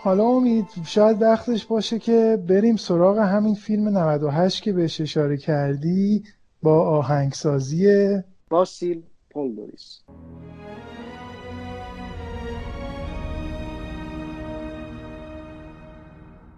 حالا 0.00 0.24
امید 0.24 0.66
شاید 0.86 1.22
وقتش 1.22 1.66
باشه 1.66 1.98
که 1.98 2.38
بریم 2.48 2.76
سراغ 2.76 3.18
همین 3.18 3.54
فیلم 3.54 3.88
98 3.98 4.62
که 4.62 4.72
بهش 4.72 5.00
اشاره 5.00 5.36
کردی 5.36 6.24
با 6.62 6.88
آهنگسازی 6.88 8.08
باسیل 8.50 9.02
پولدوریس. 9.30 10.00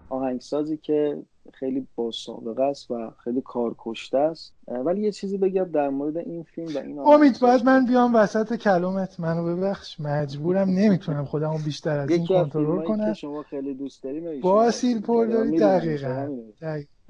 آهنگسازی 0.09 0.77
که 0.77 1.23
خیلی 1.61 1.87
با 1.95 2.11
سابقه 2.11 2.63
است 2.63 2.91
و 2.91 3.11
خیلی 3.25 3.41
کارکشته 3.41 4.19
است. 4.19 4.55
ولی 4.69 5.01
یه 5.01 5.13
چیزی 5.13 5.39
بگم 5.39 5.65
در 5.65 5.89
مورد 5.89 6.17
این 6.17 6.43
فیلم 6.43 6.75
و 6.75 6.79
این 6.79 6.99
امید 6.99 7.41
باید 7.41 7.65
من 7.65 7.87
بیام 7.87 8.15
وسط 8.15 8.57
کلامت. 8.57 9.21
منو 9.21 9.57
ببخش. 9.57 10.01
مجبورم 10.01 10.69
نمی‌تونم 10.69 11.25
خودمو 11.25 11.59
بیشتر 11.65 11.99
از 11.99 12.11
این 12.11 12.27
کنترل 12.27 12.85
کنم. 12.85 13.13
شما 13.13 13.43
خیلی 13.43 13.75
دوست 13.75 14.03
داریم 14.03 14.41
باسیل 14.41 15.01
پولدوری 15.01 15.59
دقیقا. 15.59 16.29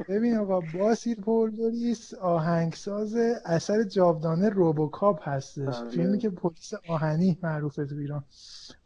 ببین 0.09 0.37
آقا 0.37 0.61
باسیل 0.61 1.21
پولدوریس 1.21 2.15
آهنگساز 2.15 3.17
اثر 3.45 3.83
جاودانه 3.83 4.49
روبوکاپ 4.49 5.29
هستش. 5.29 5.77
آره. 5.77 5.89
فیلمی 5.89 6.19
که 6.19 6.31
پلیس 6.31 6.73
آهنی 6.89 7.39
معروفه 7.43 7.85
تو 7.85 7.97
ایران. 7.97 8.25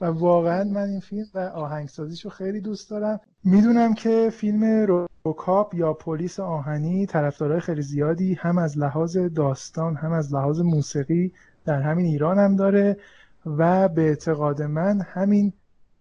و 0.00 0.04
واقعا 0.04 0.64
من 0.64 0.88
این 0.88 1.00
فیلم 1.00 1.26
و 1.34 1.38
آهنگسازیشو 1.38 2.28
خیلی 2.28 2.60
دوست 2.60 2.90
دارم. 2.90 3.20
می‌دونم 3.44 3.94
که 3.94 4.30
فیلم 4.32 4.86
روکاپ 5.24 5.74
یا 5.74 5.92
پلیس 5.92 6.40
آهنی 6.40 7.06
طرفدارای 7.06 7.60
خیلی 7.60 7.82
زیادی 7.82 8.34
هم 8.34 8.58
از 8.58 8.78
لحاظ 8.78 9.16
داستان 9.16 9.96
هم 9.96 10.12
از 10.12 10.34
لحاظ 10.34 10.60
موسیقی 10.60 11.32
در 11.64 11.82
همین 11.82 12.06
ایران 12.06 12.38
هم 12.38 12.56
داره 12.56 12.96
و 13.46 13.88
به 13.88 14.02
اعتقاد 14.02 14.62
من 14.62 15.00
همین 15.00 15.52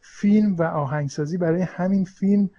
فیلم 0.02 0.56
و 0.56 0.64
آهنگسازی 0.64 1.38
برای 1.38 1.62
همین 1.62 2.06
فیلم 2.06 2.50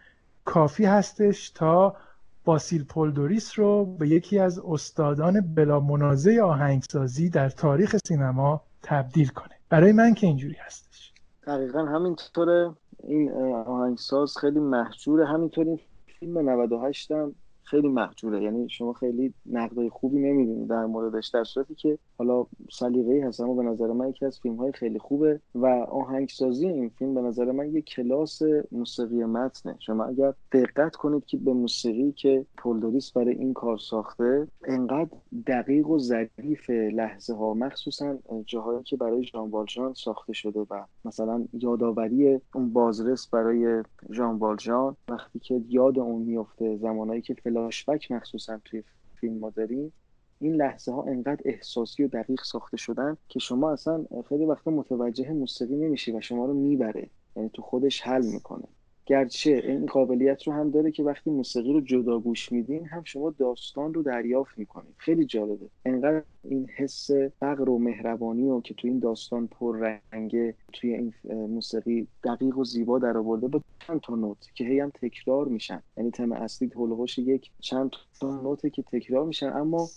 کافی 0.45 0.85
هستش 0.85 1.51
تا 1.51 1.97
باسیل 2.45 2.85
پولدوریس 2.85 3.59
رو 3.59 3.85
به 3.85 4.09
یکی 4.09 4.39
از 4.39 4.59
استادان 4.59 5.55
بلا 5.55 5.81
منازع 5.81 6.41
آهنگسازی 6.41 7.31
در 7.31 7.49
تاریخ 7.49 7.97
سینما 8.07 8.63
تبدیل 8.83 9.29
کنه. 9.29 9.55
برای 9.69 9.93
من 9.93 10.15
که 10.15 10.27
اینجوری 10.27 10.57
هستش. 10.67 11.13
دقیقا 11.47 11.85
همینطوره. 11.85 12.75
این 13.09 13.33
آهنگساز 13.67 14.39
خیلی 14.41 14.61
محجوره 14.61 15.27
همینطور 15.27 15.67
این 15.67 15.81
فیلم 16.21 16.51
98 16.51 17.11
هم 17.11 17.35
خیلی 17.65 17.89
محجوره 17.89 18.43
یعنی 18.43 18.69
شما 18.69 18.93
خیلی 18.93 19.35
نقدای 19.47 19.89
خوبی 19.89 20.19
نمی‌بینید 20.19 20.69
در 20.69 20.87
موردش 20.87 21.29
در 21.29 21.45
صورتی 21.45 21.75
که 21.75 21.99
حالا 22.19 22.47
سلیقه‌ای 22.73 23.21
هست 23.21 23.41
اما 23.41 23.55
به 23.55 23.63
نظر 23.63 23.87
من 23.87 24.09
یکی 24.09 24.27
از 24.27 24.41
فیلم 24.41 24.57
های 24.57 24.73
خیلی 24.73 24.99
خوبه 24.99 25.41
و 25.55 25.67
آهنگسازی 25.91 26.69
این 26.69 26.89
فیلم 26.89 27.15
به 27.15 27.21
نظر 27.21 27.53
من 27.53 27.75
یک 27.75 27.85
کلاس 27.85 28.43
موسیقی 28.73 29.25
متنه. 29.25 29.77
شما 29.79 30.05
اگر 30.05 30.35
دقت 30.53 30.97
کنید 30.97 31.25
که 31.25 31.37
به 31.37 31.53
موسیقی 31.53 32.13
که 32.13 32.47
پولدوریس 32.57 33.13
برای 33.13 33.35
این 33.35 33.55
کار 33.55 33.79
ساخته 33.79 34.49
انقدر 34.65 35.11
دقیق 35.47 35.89
و 35.89 35.99
ظریف 35.99 36.71
لحظه 36.71 37.35
ها 37.35 37.55
مخصوصا 37.55 38.19
جاهایی 38.47 38.83
که 38.83 38.97
برای 38.97 39.25
ژان 39.25 39.51
والژان 39.51 39.95
ساخته 39.95 40.33
شده 40.33 40.61
و 40.61 40.85
مثلا 41.05 41.45
یادآوری 41.53 42.41
اون 42.55 42.73
بازرس 42.73 43.29
برای 43.29 43.83
ژان 44.13 44.39
والژان 44.39 44.97
وقتی 45.09 45.39
که 45.39 45.63
یاد 45.69 45.99
اون 45.99 46.23
میفته 46.23 46.77
زمانایی 46.77 47.23
که 47.23 47.35
فلاش 47.55 47.85
بک 47.85 48.13
مخصوصا 48.13 48.61
توی 48.65 48.85
فیلم 49.15 49.39
ما 49.39 49.51
داریم 49.51 49.93
این 50.41 50.55
لحظه 50.55 50.93
ها 50.93 51.03
انقدر 51.03 51.43
احساسی 51.45 52.05
و 52.05 52.09
دقیق 52.09 52.41
ساخته 52.43 52.77
شدن 52.77 53.17
که 53.29 53.39
شما 53.39 53.73
اصلا 53.73 54.05
خیلی 54.29 54.45
وقتا 54.45 54.71
متوجه 54.71 55.33
موسیقی 55.33 55.77
نمیشی 55.77 56.13
و 56.13 56.21
شما 56.21 56.47
رو 56.47 56.55
می‌بره 56.55 57.11
یعنی 57.37 57.49
تو 57.49 57.63
خودش 57.63 58.01
حل 58.01 58.27
می‌کنه. 58.27 58.69
گرچه 59.07 59.51
این 59.51 59.87
قابلیت 59.87 60.43
رو 60.43 60.53
هم 60.53 60.71
داره 60.71 60.91
که 60.91 61.03
وقتی 61.03 61.31
موسیقی 61.31 61.73
رو 61.73 61.81
جدا 61.81 62.19
گوش 62.19 62.53
میدین 62.53 62.87
هم 62.87 63.03
شما 63.05 63.31
داستان 63.31 63.95
رو 63.95 64.03
دریافت 64.03 64.59
می‌کنید. 64.59 64.95
خیلی 64.97 65.25
جالبه. 65.25 65.67
انقدر 65.85 66.23
این 66.45 66.69
حس 66.77 67.11
فقر 67.41 67.71
و 67.71 67.79
مهربانی 67.79 68.49
و 68.49 68.61
که 68.61 68.75
تو 68.75 68.89
این 68.89 68.99
داستان 68.99 69.47
پر 69.47 69.99
رنگه 70.13 70.55
توی 70.73 70.95
این 70.95 71.13
موسیقی 71.31 72.09
دقیق 72.25 72.59
و 72.59 72.65
زیبا 72.65 72.99
در 72.99 73.19
آورده 73.19 73.49
با 73.49 73.61
چند 73.87 74.01
تا 74.01 74.15
نوت 74.15 74.49
که 74.55 74.65
هی 74.65 74.81
هم 74.81 74.91
تکرار 74.91 75.49
میشن. 75.49 75.83
یعنی 75.97 76.11
تم 76.11 76.33
اصلی 76.33 76.71
هولوش 76.75 77.19
یک 77.19 77.51
چند 77.61 77.91
تا 78.21 78.41
نوته 78.43 78.71
که 78.71 78.83
تکرار 78.83 79.27
میشن 79.27 79.53
اما 79.57 79.89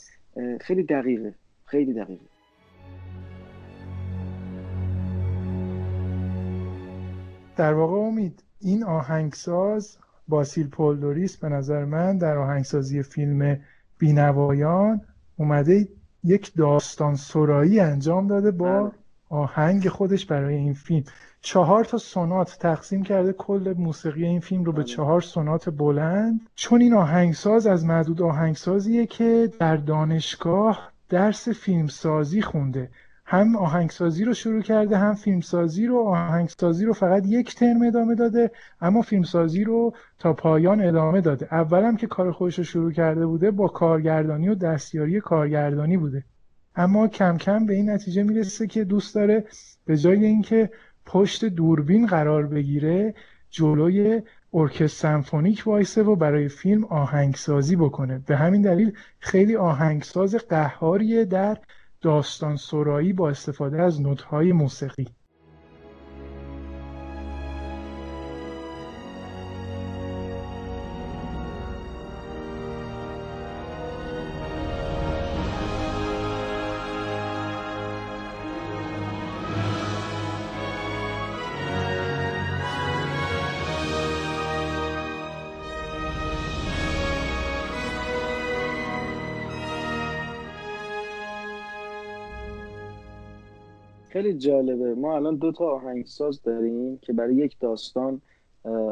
خیلی 0.62 0.84
دقیقه. 0.84 1.36
خیلی 1.66 1.94
دقیقه. 1.94 2.26
در 7.58 7.74
واقع 7.74 7.98
امید 7.98 8.44
این 8.60 8.84
آهنگساز 8.84 9.98
باسیل 10.28 10.68
پولدوریس 10.68 11.38
به 11.38 11.50
نظر 11.50 11.86
من 11.86 12.18
در 12.18 12.38
آهنگسازی 12.38 13.04
فیلم 13.04 13.60
بینوایان 13.98 15.02
اومده 15.38 15.88
یک 16.24 16.54
داستان 16.56 17.16
سرایی 17.16 17.80
انجام 17.80 18.28
داده 18.28 18.52
با 18.52 18.84
بله. 18.84 18.92
آهنگ 19.30 19.88
خودش 19.88 20.26
برای 20.26 20.56
این 20.56 20.74
فیلم 20.74 21.04
چهار 21.42 21.86
تا 21.86 21.98
سونات 21.98 22.58
تقسیم 22.60 23.04
کرده 23.04 23.34
کل 23.34 23.74
موسیقی 23.78 24.26
این 24.26 24.40
فیلم 24.40 24.64
رو 24.64 24.72
به 24.72 24.78
بله. 24.78 24.88
چهار 24.88 25.22
سونات 25.22 25.70
بلند 25.70 26.50
چون 26.56 26.82
این 26.82 26.94
آهنگساز 26.94 27.68
از 27.68 27.86
معدود 27.86 28.22
آهنگسازیه 28.22 29.06
که 29.06 29.52
در 29.60 29.78
دانشگاه 29.78 30.92
درس 31.10 31.50
فیلمسازی 31.50 32.42
خونده 32.42 32.90
هم 33.30 33.56
آهنگسازی 33.56 34.24
رو 34.24 34.34
شروع 34.34 34.62
کرده 34.62 34.98
هم 34.98 35.14
فیلمسازی 35.14 35.86
رو. 35.86 35.98
آهنگسازی 35.98 36.86
رو 36.86 36.94
فقط 36.94 37.24
یک 37.26 37.56
ترم 37.56 37.82
ادامه 37.82 38.16
داده 38.16 38.52
اما 38.82 39.02
فیلمسازی 39.02 39.64
رو 39.64 39.94
تا 40.20 40.34
پایان 40.34 40.82
ادامه 40.82 41.22
داده. 41.22 41.48
اولم 41.52 41.98
که 41.98 42.08
کار 42.08 42.32
خودش 42.32 42.58
رو 42.58 42.64
شروع 42.64 42.92
کرده 42.92 43.26
بوده 43.26 43.52
با 43.52 43.68
کارگردانی 43.68 44.50
و 44.50 44.56
دستیاری 44.56 45.22
کارگردانی 45.22 45.98
بوده. 45.98 46.24
اما 46.76 47.08
کم 47.08 47.38
کم 47.38 47.66
به 47.66 47.74
این 47.74 47.90
نتیجه 47.90 48.24
می‌رسه 48.24 48.68
که 48.68 48.84
دوست 48.84 49.16
داره 49.16 49.46
به 49.86 49.98
جای 49.98 50.26
اینکه 50.26 50.70
پشت 51.06 51.46
دوربین 51.46 52.06
قرار 52.06 52.48
بگیره 52.48 53.14
جلوی 53.50 54.22
ارکستر 54.54 54.88
سمفونیک 54.88 55.64
وایسه 55.66 56.04
و 56.04 56.16
برای 56.16 56.50
فیلم 56.50 56.86
آهنگسازی 56.86 57.76
بکنه. 57.76 58.22
به 58.28 58.38
همین 58.38 58.62
دلیل 58.62 58.92
خیلی 59.20 59.56
آهنگساز 59.56 60.36
قهاریه 60.36 61.26
در 61.26 61.58
داستان 62.02 62.56
سرایی 62.58 63.14
با 63.14 63.30
استفاده 63.30 63.82
از 63.82 64.02
نوت‌های 64.02 64.52
موسیقی. 64.52 65.17
خیلی 94.18 94.34
جالبه. 94.34 94.96
ما 94.96 95.16
الان 95.16 95.36
دو 95.36 95.52
تا 95.52 95.66
آهنگساز 95.66 96.42
داریم 96.42 96.98
که 96.98 97.14
برای 97.14 97.36
یک 97.36 97.60
داستان 97.60 98.22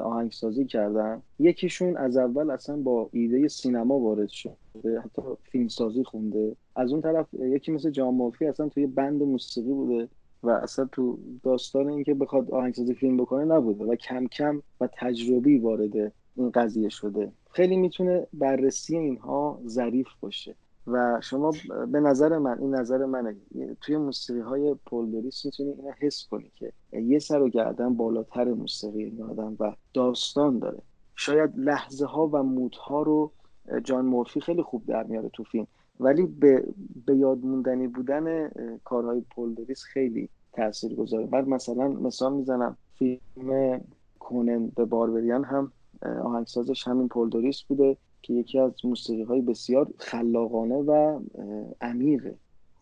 آهنگسازی 0.03 0.65
کردن. 0.65 1.21
یکیشون 1.39 1.97
از 1.97 2.17
اول 2.17 2.49
اصلا 2.49 2.77
با 2.77 3.09
ایده 3.11 3.47
سینما 3.47 3.99
وارد 3.99 4.29
شده 4.29 4.99
حتی 5.03 5.21
فیلمسازی 5.43 6.03
خونده. 6.03 6.55
از 6.75 6.91
اون 6.91 7.01
طرف 7.01 7.33
یکی 7.33 7.71
مثل 7.71 7.89
جان 7.89 8.13
مورفی 8.13 8.45
اصلا 8.45 8.69
توی 8.69 8.87
بند 8.87 9.23
موسیقی 9.23 9.71
بوده 9.71 10.07
و 10.43 10.49
اصلا 10.49 10.85
تو 10.91 11.17
داستان 11.43 11.89
اینکه 11.89 12.13
بخواد 12.13 12.51
آهنگسازی 12.51 12.93
فیلم 12.93 13.17
بکنه 13.17 13.45
نبوده 13.45 13.85
و 13.85 13.95
کم 13.95 14.27
کم 14.27 14.61
و 14.81 14.89
تجربی 14.93 15.57
وارد 15.57 16.13
این 16.35 16.49
قضیه 16.53 16.89
شده. 16.89 17.31
خیلی 17.51 17.77
می‌تونه 17.77 18.27
بررسی 18.33 18.97
اینها 18.97 19.61
ظریف 19.67 20.07
باشه. 20.21 20.55
و 20.87 21.21
شما 21.21 21.51
به 21.91 21.99
نظر 21.99 22.37
من 22.37 22.59
این 22.59 22.75
نظر 22.75 23.05
منه. 23.05 23.35
توی 23.81 23.97
موسیقی 23.97 24.39
های 24.39 24.75
پولدوریس 24.85 25.45
می‌تونی 25.45 25.69
اینو 25.69 25.91
حس 25.99 26.27
کنی 26.31 26.51
که 26.55 26.73
یه 26.91 27.19
سر 27.19 27.41
و 27.41 27.49
گردن 27.49 27.93
بالاتر 27.93 28.53
موسیقی 28.53 29.03
این 29.03 29.21
و 29.59 29.71
داستان 29.93 30.59
داره. 30.59 30.81
شاید 31.15 31.51
لحظه 31.57 32.05
ها 32.05 32.27
و 32.27 32.43
مودها 32.43 33.01
رو 33.01 33.31
جان 33.83 34.05
مورفی 34.05 34.41
خیلی 34.41 34.63
خوب 34.63 34.85
در 34.85 35.03
میاره 35.03 35.29
تو 35.29 35.43
فیلم. 35.43 35.67
ولی 35.99 36.25
به, 36.25 36.67
به 37.05 37.15
یاد 37.15 37.45
موندنی 37.45 37.87
بودن 37.87 38.49
کارهای 38.83 39.21
پولدوریس 39.35 39.83
خیلی 39.83 40.29
تاثیر 40.53 40.95
گذاره 40.95 41.25
بعد 41.25 41.47
مثلا 41.47 41.87
مثال 41.87 42.33
می‌زنم 42.33 42.77
فیلم 42.93 43.81
کونن 44.19 44.67
به 44.67 44.85
باربریان 44.85 45.43
هم 45.43 45.71
آهنگسازش 46.23 46.87
همین 46.87 47.07
پولدوریس 47.07 47.61
بوده. 47.61 47.97
که 48.25 48.33
یکی 48.33 48.59
از 48.59 48.71
موسیقی 48.83 49.23
های 49.23 49.41
بسیار 49.41 49.87
خلاقانه 49.97 50.75
و 50.75 51.19
عمیقه. 51.81 52.35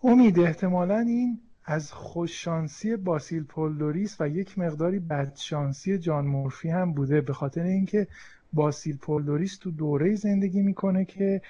امید 0.03 0.39
احتمالا 0.39 0.97
این 0.97 1.39
از 1.65 1.93
خوششانسی 1.93 2.95
باسیل 2.95 3.43
پولدوریس 3.43 4.21
و 4.21 4.27
یک 4.27 4.60
مقداری 4.60 4.99
بدشانسی 4.99 5.97
جان 5.97 6.25
مورفی 6.25 6.69
هم 6.69 6.93
بوده 6.93 7.21
به 7.21 7.34
خاطر 7.34 7.63
اینکه 7.63 8.08
باسیل 8.53 8.97
پولدوریس 8.97 9.58
تو 9.58 9.71
دوره 9.71 10.15
زندگی 10.15 10.62
می‌کنه 10.62 11.06
که 11.06 11.41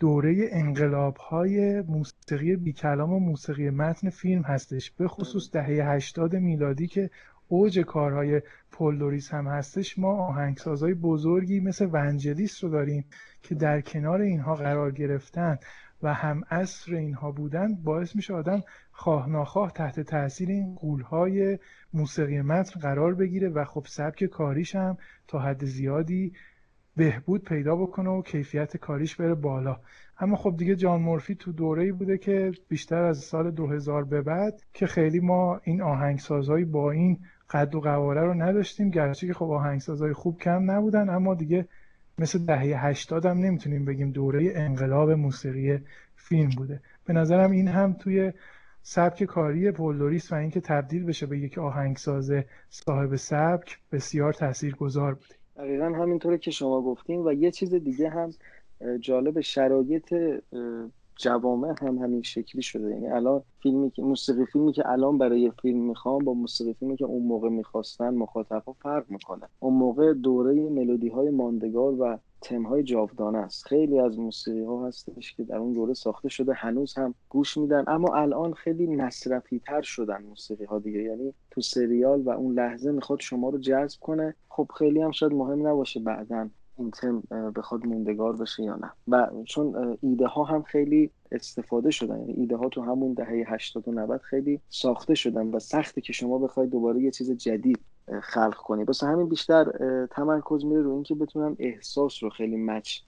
دوره 0.00 0.48
انقلاب 0.50 1.16
های 1.16 1.80
موسیقی 1.80 2.56
بیکلام 2.56 3.12
و 3.12 3.18
موسیقی 3.18 3.70
متن 3.70 4.10
فیلم 4.10 4.42
هستش 4.42 4.90
به 4.90 5.08
خصوص 5.08 5.50
دهه 5.52 5.90
80 5.90 6.36
میلادی 6.36 6.86
که 6.86 7.10
اوج 7.48 7.78
کارهای 7.80 8.42
پولدوریس 8.70 9.34
هم 9.34 9.46
هستش 9.46 9.98
ما 9.98 10.12
آهنگسازهای 10.12 10.94
بزرگی 10.94 11.60
مثل 11.60 11.88
ونجلیس 11.92 12.64
رو 12.64 12.70
داریم 12.70 13.04
که 13.42 13.54
در 13.54 13.80
کنار 13.80 14.20
اینها 14.20 14.54
قرار 14.54 14.92
گرفتن 14.92 15.58
و 16.02 16.14
هم 16.14 16.42
اصر 16.50 16.94
اینها 16.94 17.30
بودن 17.32 17.74
باعث 17.74 18.16
میشه 18.16 18.34
آدم 18.34 18.62
خواه 18.92 19.28
ناخواه 19.28 19.72
تحت 19.72 20.00
تاثیر 20.00 20.48
این 20.48 20.74
قولهای 20.74 21.58
موسیقی 21.94 22.40
متن 22.40 22.80
قرار 22.80 23.14
بگیره 23.14 23.48
و 23.48 23.64
خب 23.64 23.84
سبک 23.88 24.24
کاریش 24.24 24.74
هم 24.74 24.96
تا 25.28 25.38
حد 25.38 25.64
زیادی 25.64 26.32
بهبود 26.96 27.44
پیدا 27.44 27.76
بکنه 27.76 28.10
و 28.10 28.22
کیفیت 28.22 28.76
کاریش 28.76 29.16
بره 29.16 29.34
بالا. 29.34 29.80
اما 30.18 30.36
خب 30.36 30.54
دیگه 30.56 30.76
جان 30.76 31.00
مورفی 31.00 31.34
تو 31.34 31.52
دوره 31.52 31.82
ای 31.82 31.92
بوده 31.92 32.18
که 32.18 32.52
بیشتر 32.68 33.02
از 33.02 33.18
سال 33.18 33.50
2000 33.50 34.04
به 34.04 34.22
بعد 34.22 34.62
که 34.72 34.86
خیلی 34.86 35.20
ما 35.20 35.60
این 35.64 35.82
آهنگسازهایی 35.82 36.64
با 36.64 36.90
این 36.90 37.18
قد 37.50 37.74
و 37.74 37.80
قواره 37.80 38.20
رو 38.20 38.34
نداشتیم. 38.34 38.90
گرچه 38.90 39.26
که 39.26 39.34
خب 39.34 39.50
آهنگسازهای 39.50 40.12
خوب 40.12 40.38
کم 40.38 40.70
نبودن 40.70 41.08
اما 41.08 41.34
دیگه 41.34 41.68
مثل 42.18 42.38
دهه 42.38 42.86
80 42.86 43.26
هم 43.26 43.38
نمی‌تونیم 43.38 43.84
بگیم 43.84 44.10
دوره 44.10 44.52
انقلاب 44.54 45.10
موسیقی 45.10 45.78
فیلم 46.16 46.50
بوده. 46.56 46.80
به 47.04 47.12
نظرم 47.12 47.50
این 47.50 47.68
هم 47.68 47.92
توی 47.92 48.32
سبک 48.82 49.24
کاری 49.24 49.70
پولدوریس 49.70 50.32
و 50.32 50.34
اینکه 50.34 50.60
تبدیل 50.60 51.04
بشه 51.04 51.26
به 51.26 51.38
یک 51.38 51.58
آهنگساز 51.58 52.32
صاحب 52.70 53.16
سبک 53.16 53.78
بسیار 53.92 54.32
تاثیرگذار 54.32 55.14
بوده. 55.14 55.34
دقیقا 55.56 55.84
همینطوره 55.84 56.38
که 56.38 56.50
شما 56.50 56.82
گفتین 56.82 57.20
و 57.20 57.32
یه 57.32 57.50
چیز 57.50 57.74
دیگه 57.74 58.10
هم 58.10 58.30
جالب 59.00 59.40
شرایط 59.40 60.14
جوامع 61.16 61.74
هم 61.80 61.98
همین 61.98 62.22
شکلی 62.22 62.62
شده. 62.62 62.90
یعنی 62.90 63.08
الان 63.08 63.42
فیلمی 63.62 63.90
که 63.90 64.02
موسیقی 64.02 64.44
فیلمی 64.44 64.72
که 64.72 64.88
الان 64.90 65.18
برای 65.18 65.52
فیلم 65.62 65.80
می‌خوام 65.80 66.24
با 66.24 66.34
موسیقی 66.34 66.74
فیلمی 66.74 66.96
که 66.96 67.04
اون 67.04 67.22
موقع 67.22 67.48
می‌خواستن 67.48 68.14
مخاطبها 68.14 68.72
فرق 68.82 69.04
می‌کنه 69.08 69.48
اون 69.60 69.74
موقع 69.74 70.12
دوره 70.12 70.54
ملودی 70.54 71.08
های 71.08 71.30
ماندگار 71.30 72.00
و 72.00 72.18
تمهای 72.40 72.82
جاودانه 72.82 73.38
است. 73.38 73.66
خیلی 73.66 74.00
از 74.00 74.18
موسیقی 74.18 74.62
ها 74.62 74.86
هستش 74.86 75.34
که 75.34 75.44
در 75.44 75.56
اون 75.56 75.72
دوره 75.72 75.94
ساخته 75.94 76.28
شده 76.28 76.52
هنوز 76.52 76.94
هم 76.94 77.14
گوش 77.28 77.56
میدن. 77.56 77.84
اما 77.86 78.14
الان 78.14 78.52
خیلی 78.52 78.86
مصرفی 78.86 79.58
تر 79.58 79.82
شدن 79.82 80.22
موسیقی 80.22 80.64
ها 80.64 80.78
دیگه. 80.78 81.02
یعنی 81.02 81.34
تو 81.50 81.60
سریال 81.60 82.22
و 82.22 82.30
اون 82.30 82.54
لحظه 82.54 82.92
می‌خواد 82.92 83.20
شما 83.20 83.48
رو 83.48 83.58
جذب 83.58 84.00
کنه. 84.00 84.34
خب 84.48 84.68
خیلی 84.78 85.00
هم 85.00 85.10
شاید 85.10 85.32
مهم 85.32 85.66
نباشه 85.66 86.00
بعدا 86.00 86.48
این 86.78 86.90
تم 86.90 87.22
بخواد 87.56 87.86
موندگار 87.86 88.36
بشه 88.36 88.62
یا 88.62 88.76
نه. 88.76 88.90
و 89.08 89.30
چون 89.44 89.96
ایده 90.02 90.26
ها 90.26 90.44
هم 90.44 90.62
خیلی 90.62 91.10
استفاده 91.32 91.90
شدن. 91.90 92.18
یعنی 92.18 92.32
ایده 92.32 92.56
ها 92.56 92.68
تو 92.68 92.82
همون 92.82 93.14
دهه 93.14 93.44
80 93.46 93.88
و 93.88 93.92
90 93.92 94.20
خیلی 94.20 94.60
ساخته 94.68 95.14
شدن 95.14 95.46
و 95.46 95.58
سخته 95.58 96.00
که 96.00 96.12
شما 96.12 96.38
بخواید 96.38 96.70
دوباره 96.70 97.00
یه 97.00 97.10
چیز 97.10 97.30
جدید 97.30 97.78
خلق 98.22 98.54
کنی. 98.54 98.84
واسه 98.84 99.06
همین 99.06 99.28
بیشتر 99.28 99.64
تمرکز 100.10 100.64
میره 100.64 100.82
رو 100.82 100.94
اینکه 100.94 101.14
بتونن 101.14 101.56
احساس 101.58 102.22
رو 102.22 102.30
خیلی 102.30 102.56
مچ 102.56 102.98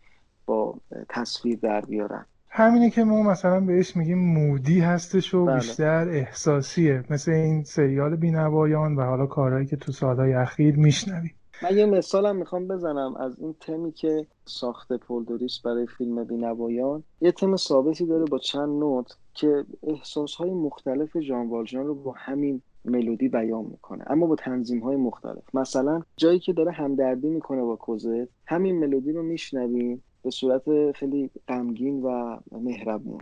با 0.47 0.75
تصویر 1.09 1.59
در 1.63 1.81
بیارن. 1.81 2.27
همینه 2.51 2.91
که 2.91 3.05
ما 3.05 3.23
مثلا 3.23 3.61
بهش 3.61 3.97
میگیم 3.97 4.19
مودی 4.19 4.81
هستش 4.81 5.35
و 5.35 5.45
بله. 5.45 5.55
بیشتر 5.55 6.09
احساسیه. 6.09 7.05
مثل 7.11 7.33
این 7.33 7.65
سریال 7.65 8.17
بینوایان 8.17 8.97
و 8.97 9.03
حالا 9.03 9.27
کارهایی 9.27 9.67
که 9.67 9.77
تو 9.77 9.93
سالهای 9.93 10.35
اخیر 10.35 10.77
میشنویم. 10.77 11.35
من 11.63 11.79
یه 11.79 11.87
مثالم 11.87 12.37
می‌خوام 12.37 12.69
بزنم 12.69 13.17
از 13.17 13.41
این 13.41 13.55
تمی 13.61 13.93
که 13.93 14.27
ساخته 14.45 14.97
پولدوریس 14.97 15.59
برای 15.59 15.87
فیلم 15.87 16.25
بینوایان. 16.25 17.03
یه 17.21 17.33
تم 17.33 17.57
ثابتی 17.57 18.07
داره 18.07 18.25
با 18.25 18.39
چند 18.39 18.69
نوت 18.69 19.17
که 19.35 19.65
احساسهای 19.83 20.51
مختلف 20.51 21.17
جان 21.17 21.49
والجان 21.49 21.87
رو 21.87 21.95
با 21.95 22.15
همین 22.17 22.63
ملودی 22.85 23.29
بیان 23.29 23.65
می‌کنه 23.65 24.05
اما 24.07 24.27
با 24.27 24.37
تنظیم 24.37 24.81
های 24.81 24.97
مختلف. 24.97 25.55
مثلا 25.55 26.03
جایی 26.17 26.39
که 26.39 26.53
داره 26.53 26.73
همدردی 26.73 27.29
می‌کنه 27.29 27.63
با 27.63 27.77
کوزت 27.77 28.29
همین 28.47 28.79
ملودی 28.79 29.13
رو 29.13 29.23
میشنویم 29.23 30.03
به 30.23 30.31
صورت 30.31 30.93
خیلی 30.93 31.31
غمگین 31.49 32.03
و 32.03 32.39
مهربون. 32.53 33.21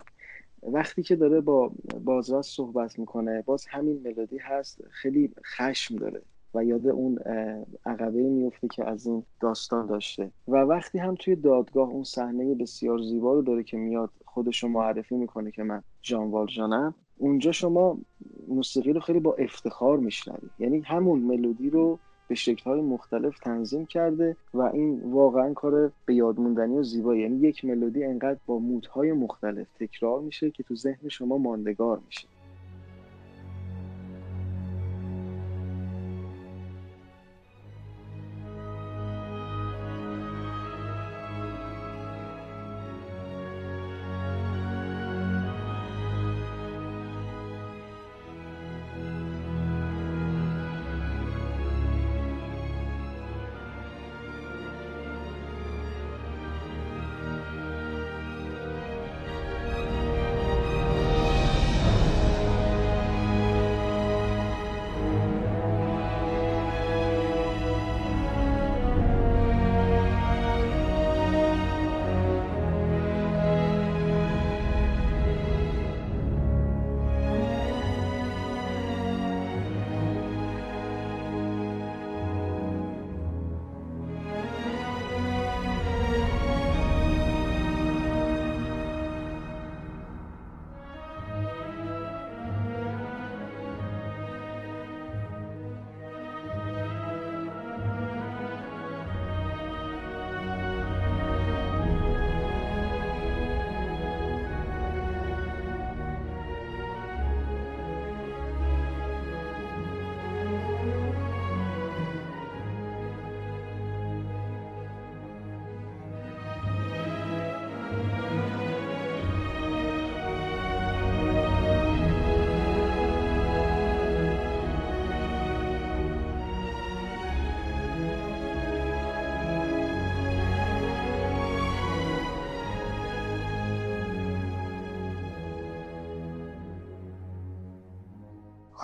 وقتی 0.62 1.02
که 1.02 1.16
داره 1.16 1.40
با 1.40 1.70
بازرس 2.04 2.46
صحبت 2.46 2.98
می‌کنه 2.98 3.42
باز 3.42 3.66
همین 3.66 4.02
ملودی 4.04 4.38
هست 4.38 4.80
خیلی 4.90 5.30
خشم 5.44 5.96
داره. 5.96 6.22
و 6.56 6.64
یاد 6.64 6.86
اون 6.86 7.18
عقبه 7.86 8.22
میفته 8.22 8.68
که 8.68 8.84
از 8.84 9.06
این 9.06 9.22
داستان 9.40 9.86
داشته. 9.86 10.30
و 10.48 10.56
وقتی 10.56 10.98
هم 10.98 11.14
توی 11.14 11.36
دادگاه 11.36 11.88
اون 11.88 12.04
صحنه 12.04 12.54
بسیار 12.54 12.98
زیبا 12.98 13.34
رو 13.34 13.42
داره 13.42 13.62
که 13.62 13.76
میاد 13.76 14.10
خودش 14.24 14.62
رو 14.62 14.68
معرفی 14.68 15.16
می‌کنه 15.16 15.50
که 15.50 15.62
من 15.62 15.82
جان 16.02 16.30
والژانم 16.30 16.94
اونجا 17.18 17.52
شما 17.52 17.98
موسیقی 18.48 18.92
رو 18.92 19.00
خیلی 19.00 19.20
با 19.20 19.34
افتخار 19.34 19.98
میشنوید 19.98 20.50
یعنی 20.58 20.80
همون 20.80 21.18
ملودی 21.18 21.70
رو 21.70 21.98
به 22.28 22.34
شکلهای 22.34 22.80
مختلف 22.80 23.38
تنظیم 23.38 23.86
کرده 23.86 24.36
و 24.54 24.62
این 24.62 25.00
واقعا 25.12 25.54
کار 25.54 25.92
به 26.06 26.14
یادموندنی 26.14 26.78
و 26.78 26.82
زیبایی. 26.82 27.22
یعنی 27.22 27.36
یک 27.36 27.64
ملودی 27.64 28.04
انقدر 28.04 28.38
با 28.46 28.58
مودهای 28.58 29.12
مختلف 29.12 29.66
تکرار 29.80 30.20
میشه 30.20 30.50
که 30.50 30.62
تو 30.62 30.74
ذهن 30.74 31.08
شما 31.08 31.38
ماندگار 31.38 32.00
میشه. 32.06 32.28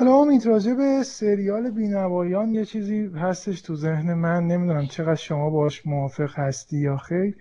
حالا 0.02 0.14
امید 0.14 0.46
راجع 0.46 0.74
به 0.74 1.02
سریال 1.02 1.70
بینوایان 1.70 2.54
یه 2.54 2.64
چیزی 2.64 3.10
هستش 3.14 3.60
تو 3.60 3.76
ذهن 3.76 4.14
من 4.14 4.46
نمی‌دونم 4.46 4.86
چقدر 4.86 5.14
شما 5.14 5.50
باش 5.50 5.86
موافق 5.86 6.38
هستی 6.38 6.78
یا 6.78 6.96
خیر. 6.96 7.36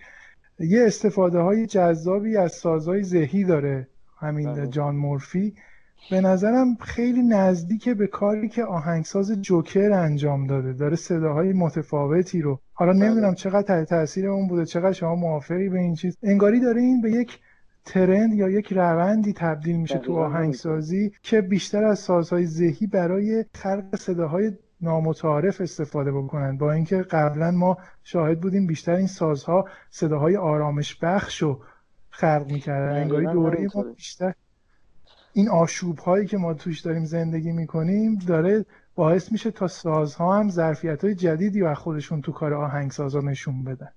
یه 0.60 0.84
استفاده 0.86 1.40
های 1.40 1.66
جذابی 1.66 2.38
از 2.38 2.52
سازهای 2.52 3.04
ذهی 3.04 3.44
داره 3.44 3.88
همین 4.20 4.54
بله. 4.54 4.68
جان 4.68 4.96
مورفی. 4.96 5.54
به 6.12 6.22
نظرم 6.22 6.76
خیلی 6.76 7.22
نزدیک 7.24 7.90
به 7.90 8.08
کاری 8.08 8.50
که 8.50 8.64
آهنگساز 8.64 9.42
جوکر 9.42 9.92
انجام 9.92 10.48
داده. 10.48 10.74
داره 10.74 10.96
صداهای 10.96 11.54
متفاوتی 11.54 12.42
رو. 12.42 12.60
حالا 12.74 12.94
بله. 12.94 13.06
نمی‌دونم 13.06 13.34
چقدر 13.34 13.84
تاثیر 13.84 14.30
اون 14.30 14.48
بوده 14.48 14.66
چقدر 14.66 14.92
شما 14.92 15.16
موافقی 15.16 15.70
به 15.70 15.80
این 15.80 15.96
چیز. 15.96 16.18
انگاری 16.24 16.60
داره 16.60 16.82
این 16.82 17.02
به 17.02 17.12
یک 17.12 17.40
ترند 17.86 18.34
یا 18.34 18.50
یک 18.50 18.74
روندی 18.74 19.34
تبدیل 19.34 19.76
میشه 19.76 19.98
تو 19.98 20.16
آهنگسازی 20.16 21.12
که 21.24 21.42
بیشتر 21.42 21.84
از 21.84 22.00
سازهای 22.00 22.46
ذهی 22.46 22.88
برای 22.88 23.46
خلق 23.54 23.96
صداهای 23.96 24.52
نامتعارف 24.82 25.62
استفاده 25.62 26.12
بکنن. 26.12 26.58
با 26.58 26.72
اینکه 26.72 26.98
قبلا 26.98 27.52
ما 27.52 27.78
شاهد 28.04 28.42
بودیم 28.42 28.68
بیشتر 28.68 28.92
این 28.96 29.08
سازها 29.08 29.66
صداهای 29.90 30.38
آرامش 30.38 30.96
بخش 31.02 31.42
رو 31.42 31.60
خلق 32.10 32.46
می‌کردن. 32.52 33.02
انگاری 33.02 33.26
دوره 33.26 33.68
ما 33.76 33.84
بیشتر 33.84 34.34
این 35.34 35.50
آشوب 35.50 35.98
هایی 35.98 36.28
که 36.28 36.38
ما 36.38 36.54
توش 36.54 36.80
داریم 36.80 37.06
زندگی 37.06 37.52
می‌کنیم 37.52 38.16
داره 38.16 38.66
باعث 38.96 39.32
میشه 39.32 39.52
تا 39.52 39.68
سازها 39.68 40.40
هم 40.40 40.50
ظرفیت 40.50 41.04
های 41.04 41.16
جدیدی 41.16 41.62
و 41.62 41.74
خودشون 41.74 42.22
تو 42.22 42.32
کار 42.32 42.54
آهنگسازا 42.54 43.20
نشون 43.20 43.64
بدن. 43.64 43.90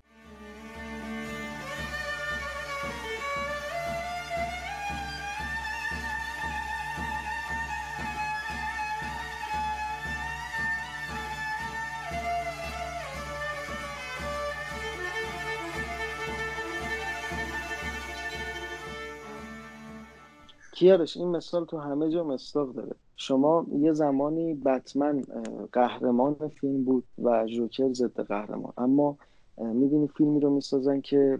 کیارش 20.84 21.16
این 21.16 21.28
مثال 21.28 21.64
تو 21.64 21.78
همه 21.78 22.10
جا 22.10 22.24
مصداق 22.24 22.74
داره. 22.74 22.92
شما 23.16 23.66
یه 23.72 23.92
زمانی 23.92 24.54
بتمن 24.54 25.24
قهرمان 25.72 26.34
فیلم 26.60 26.84
بود 26.84 27.04
و 27.22 27.46
جوکر 27.46 27.92
ضد 27.92 28.20
قهرمان. 28.20 28.72
اما 28.78 29.16
می‌بینی 29.58 30.08
فیلمی 30.08 30.40
رو 30.40 30.50
می‌سازن 30.50 31.00
که 31.00 31.38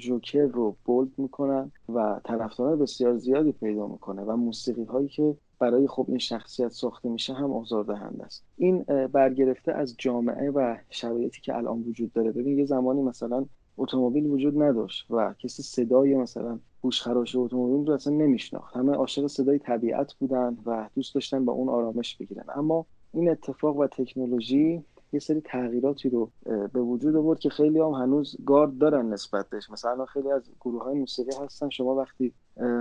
جوکر 0.00 0.46
رو 0.46 0.76
بولد 0.84 1.10
می‌کنن 1.18 1.72
و 1.88 2.20
طرفداران 2.24 2.78
بسیار 2.78 3.16
زیادی 3.16 3.52
پیدا 3.52 3.86
می‌کنه 3.86 4.22
و 4.22 4.36
موسیقی 4.36 4.84
هایی 4.84 5.08
که 5.08 5.36
برای 5.58 5.86
خب 5.86 6.06
این 6.08 6.18
شخصیت 6.18 6.68
ساخته 6.68 7.08
میشه 7.08 7.34
هم 7.34 7.52
آزاردهنده 7.52 8.24
است. 8.24 8.44
این 8.58 8.82
برگرفته 9.12 9.72
از 9.72 9.94
جامعه 9.98 10.50
و 10.50 10.76
شرایطی 10.90 11.40
که 11.40 11.56
الان 11.56 11.82
وجود 11.82 12.12
داره. 12.12 12.32
ببین 12.32 12.58
یه 12.58 12.64
زمانی 12.64 13.02
مثلا 13.02 13.44
اتومبیل 13.78 14.26
وجود 14.26 14.62
نداشت 14.62 15.10
و 15.10 15.34
کسی 15.38 15.62
صدای 15.62 16.14
مثلا 16.14 16.58
گوشخراش 16.82 17.36
اتومبیل 17.36 17.86
رو 17.86 17.94
اصلا 17.94 18.12
نمیشناخت. 18.12 18.76
همه 18.76 18.92
عاشق 18.92 19.26
صدای 19.26 19.58
طبیعت 19.58 20.14
بودن 20.14 20.58
و 20.66 20.88
دوست 20.94 21.14
داشتن 21.14 21.44
با 21.44 21.52
اون 21.52 21.68
آرامش 21.68 22.16
بگیرن. 22.16 22.44
اما 22.54 22.86
این 23.12 23.30
اتفاق 23.30 23.76
و 23.76 23.86
تکنولوژی 23.86 24.84
یه 25.12 25.20
سری 25.20 25.40
تغییراتی 25.40 26.08
رو 26.08 26.30
به 26.72 26.80
وجود 26.80 27.16
آورد 27.16 27.38
که 27.38 27.50
خیلی 27.50 27.80
هم 27.80 27.90
هنوز 27.90 28.36
گارد 28.46 28.78
دارن 28.78 29.12
نسبت 29.12 29.50
بهش. 29.50 29.70
مثلا 29.70 30.06
خیلی 30.06 30.30
از 30.30 30.42
گروه 30.60 30.84
های 30.84 30.98
موسیقی 30.98 31.30
هستن. 31.44 31.68
شما 31.68 31.94
وقتی 31.94 32.32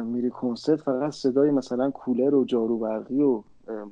میری 0.06 0.30
کنسرت 0.30 0.82
فقط 0.82 1.12
صدای 1.12 1.52
مثلا 1.52 1.92
کولر 1.92 2.36
و 2.36 2.46
جارو 2.46 2.78
برقی 2.78 3.22
و 3.22 3.44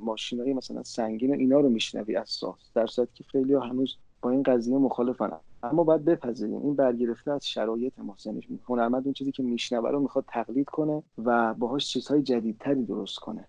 ماشینای 0.01 0.53
مثلا 0.53 0.83
سنگین 0.83 1.31
و 1.31 1.33
اینا 1.33 1.59
رو 1.59 1.69
میشنوی 1.69 2.15
از 2.15 2.29
ساز. 2.29 2.55
در 2.75 2.87
صورتی 2.87 3.11
که 3.13 3.23
خیلی 3.23 3.53
هنوز 3.53 3.95
با 4.21 4.29
این 4.29 4.43
قضیه 4.43 4.77
مخالفن. 4.77 5.31
اما 5.63 5.83
باید 5.83 6.05
بپذیریم. 6.05 6.61
این 6.61 6.75
برگرفته 6.75 7.31
از 7.31 7.45
شرایط 7.45 7.99
محسنش 7.99 8.47
هنرمند 8.65 9.03
اون 9.05 9.13
چیزی 9.13 9.31
که 9.31 9.43
میشنوه 9.43 9.91
رو 9.91 9.99
می‌خواد 9.99 10.25
تقلید 10.27 10.69
کنه 10.69 11.03
و 11.17 11.53
باهاش 11.53 11.87
چیزهای 11.87 12.21
جدیدتری 12.21 12.85
درست 12.85 13.19
کنه. 13.19 13.47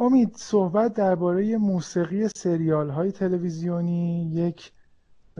امید 0.00 0.36
صحبت 0.36 0.94
درباره 0.94 1.56
موسیقی 1.56 2.28
سریال 2.28 2.90
های 2.90 3.12
تلویزیونی 3.12 4.30
یک 4.34 4.72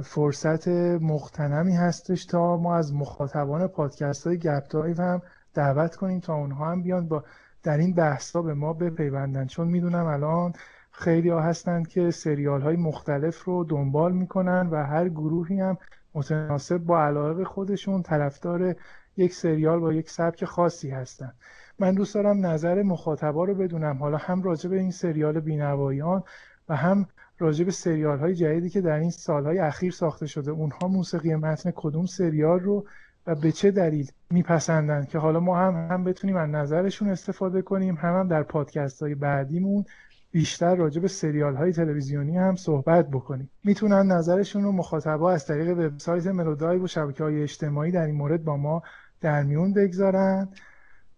فرصت 0.04 0.68
مختنمی 1.00 1.76
هستش 1.76 2.24
تا 2.24 2.56
ما 2.56 2.76
از 2.76 2.94
مخاطبان 2.94 3.66
پادکست 3.66 4.26
های 4.26 4.38
گپ 4.38 4.76
هم 4.76 5.22
دعوت 5.54 5.96
کنیم 5.96 6.20
تا 6.20 6.34
اونها 6.34 6.70
هم 6.70 6.82
بیان 6.82 7.08
با 7.08 7.24
در 7.62 7.78
این 7.78 7.94
بحث 7.94 8.36
به 8.36 8.54
ما 8.54 8.72
بپیوندن. 8.72 9.46
چون 9.46 9.68
می‌دونم 9.68 10.06
الان 10.06 10.52
خیلی 10.90 11.28
ها 11.28 11.40
هستند 11.40 11.88
که 11.88 12.10
سریال 12.10 12.60
های 12.60 12.76
مختلف 12.76 13.44
رو 13.44 13.64
دنبال 13.64 14.12
می‌کنن 14.12 14.68
و 14.70 14.86
هر 14.86 15.08
گروهی 15.08 15.60
هم 15.60 15.78
متناسب 16.14 16.78
با 16.78 17.04
علاقه 17.04 17.44
خودشون 17.44 18.02
طرفدار 18.02 18.74
یک 19.16 19.34
سریال 19.34 19.78
با 19.78 19.92
یک 19.92 20.10
سبک 20.10 20.44
خاصی 20.44 20.90
هستن. 20.90 21.32
من 21.78 21.94
دوست 21.94 22.14
دارم 22.14 22.46
نظر 22.46 22.82
مخاطبا 22.82 23.44
رو 23.44 23.54
بدونم. 23.54 23.96
حالا 23.96 24.16
هم 24.16 24.42
راجع 24.42 24.70
به 24.70 24.78
این 24.78 24.90
سریال 24.90 25.40
بینوایان 25.40 26.22
و 26.68 26.76
هم 26.76 27.06
راجع 27.38 27.64
به 27.64 27.70
سریال 27.70 28.18
های 28.18 28.34
جدیدی 28.34 28.70
که 28.70 28.80
در 28.80 28.98
این 28.98 29.10
سالهای 29.10 29.58
اخیر 29.58 29.92
ساخته 29.92 30.26
شده. 30.26 30.50
اونها 30.50 30.88
موسیقی 30.88 31.34
متن 31.34 31.72
کدوم 31.74 32.06
سریال 32.06 32.60
رو 32.60 32.86
به 33.34 33.52
چه 33.52 33.70
دلیل 33.70 34.10
میپسندن 34.30 35.04
که 35.04 35.18
حالا 35.18 35.40
ما 35.40 35.58
هم 35.58 35.88
هم 35.90 36.04
بتونیم 36.04 36.36
از 36.36 36.48
نظرشون 36.48 37.08
استفاده 37.08 37.62
کنیم 37.62 37.94
هم, 37.94 38.20
هم 38.20 38.28
در 38.28 38.42
پادکست 38.42 39.02
های 39.02 39.14
بعدیمون 39.14 39.84
بیشتر 40.32 40.74
راجع 40.74 41.00
به 41.00 41.08
سریال 41.08 41.56
های 41.56 41.72
تلویزیونی 41.72 42.36
هم 42.36 42.56
صحبت 42.56 43.10
بکنیم. 43.10 43.50
می‌تونن 43.64 44.12
نظرشون 44.12 44.62
رو 44.62 44.72
مخاطبا 44.72 45.32
از 45.32 45.46
طریق 45.46 45.78
وبسایت 45.78 46.26
ملودای 46.26 46.78
و 46.78 46.86
شبکه 46.86 47.24
های 47.24 47.42
اجتماعی 47.42 47.92
در 47.92 48.04
این 48.04 48.14
مورد 48.14 48.44
با 48.44 48.56
ما 48.56 48.82
در 49.20 49.42
میون 49.42 49.72
بگذارن 49.72 50.48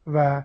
و 0.06 0.42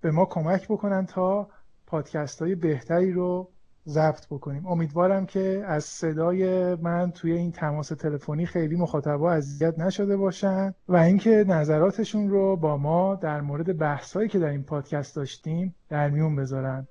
به 0.00 0.10
ما 0.10 0.24
کمک 0.24 0.68
بکنن 0.68 1.06
تا 1.06 1.48
پادکست 1.86 2.42
های 2.42 2.54
بهتری 2.54 3.12
رو 3.12 3.50
ضبط 3.88 4.26
بکنیم. 4.26 4.66
امیدوارم 4.66 5.26
که 5.26 5.64
از 5.66 5.84
صدای 5.84 6.74
من 6.74 7.10
توی 7.10 7.32
این 7.32 7.52
تماس 7.52 7.88
تلفنی 7.88 8.46
خیلی 8.46 8.76
مخاطبا 8.76 9.32
اذیت 9.32 9.78
نشده 9.78 10.16
باشن 10.16 10.74
و 10.88 10.96
اینکه 10.96 11.44
نظراتشون 11.48 12.28
رو 12.28 12.56
با 12.56 12.76
ما 12.76 13.14
در 13.14 13.40
مورد 13.40 13.78
بحثایی 13.78 14.28
که 14.28 14.38
در 14.38 14.48
این 14.48 14.62
پادکست 14.62 15.16
داشتیم 15.16 15.74
در 15.88 16.10
میون 16.10 16.36
بذارن. 16.36 16.88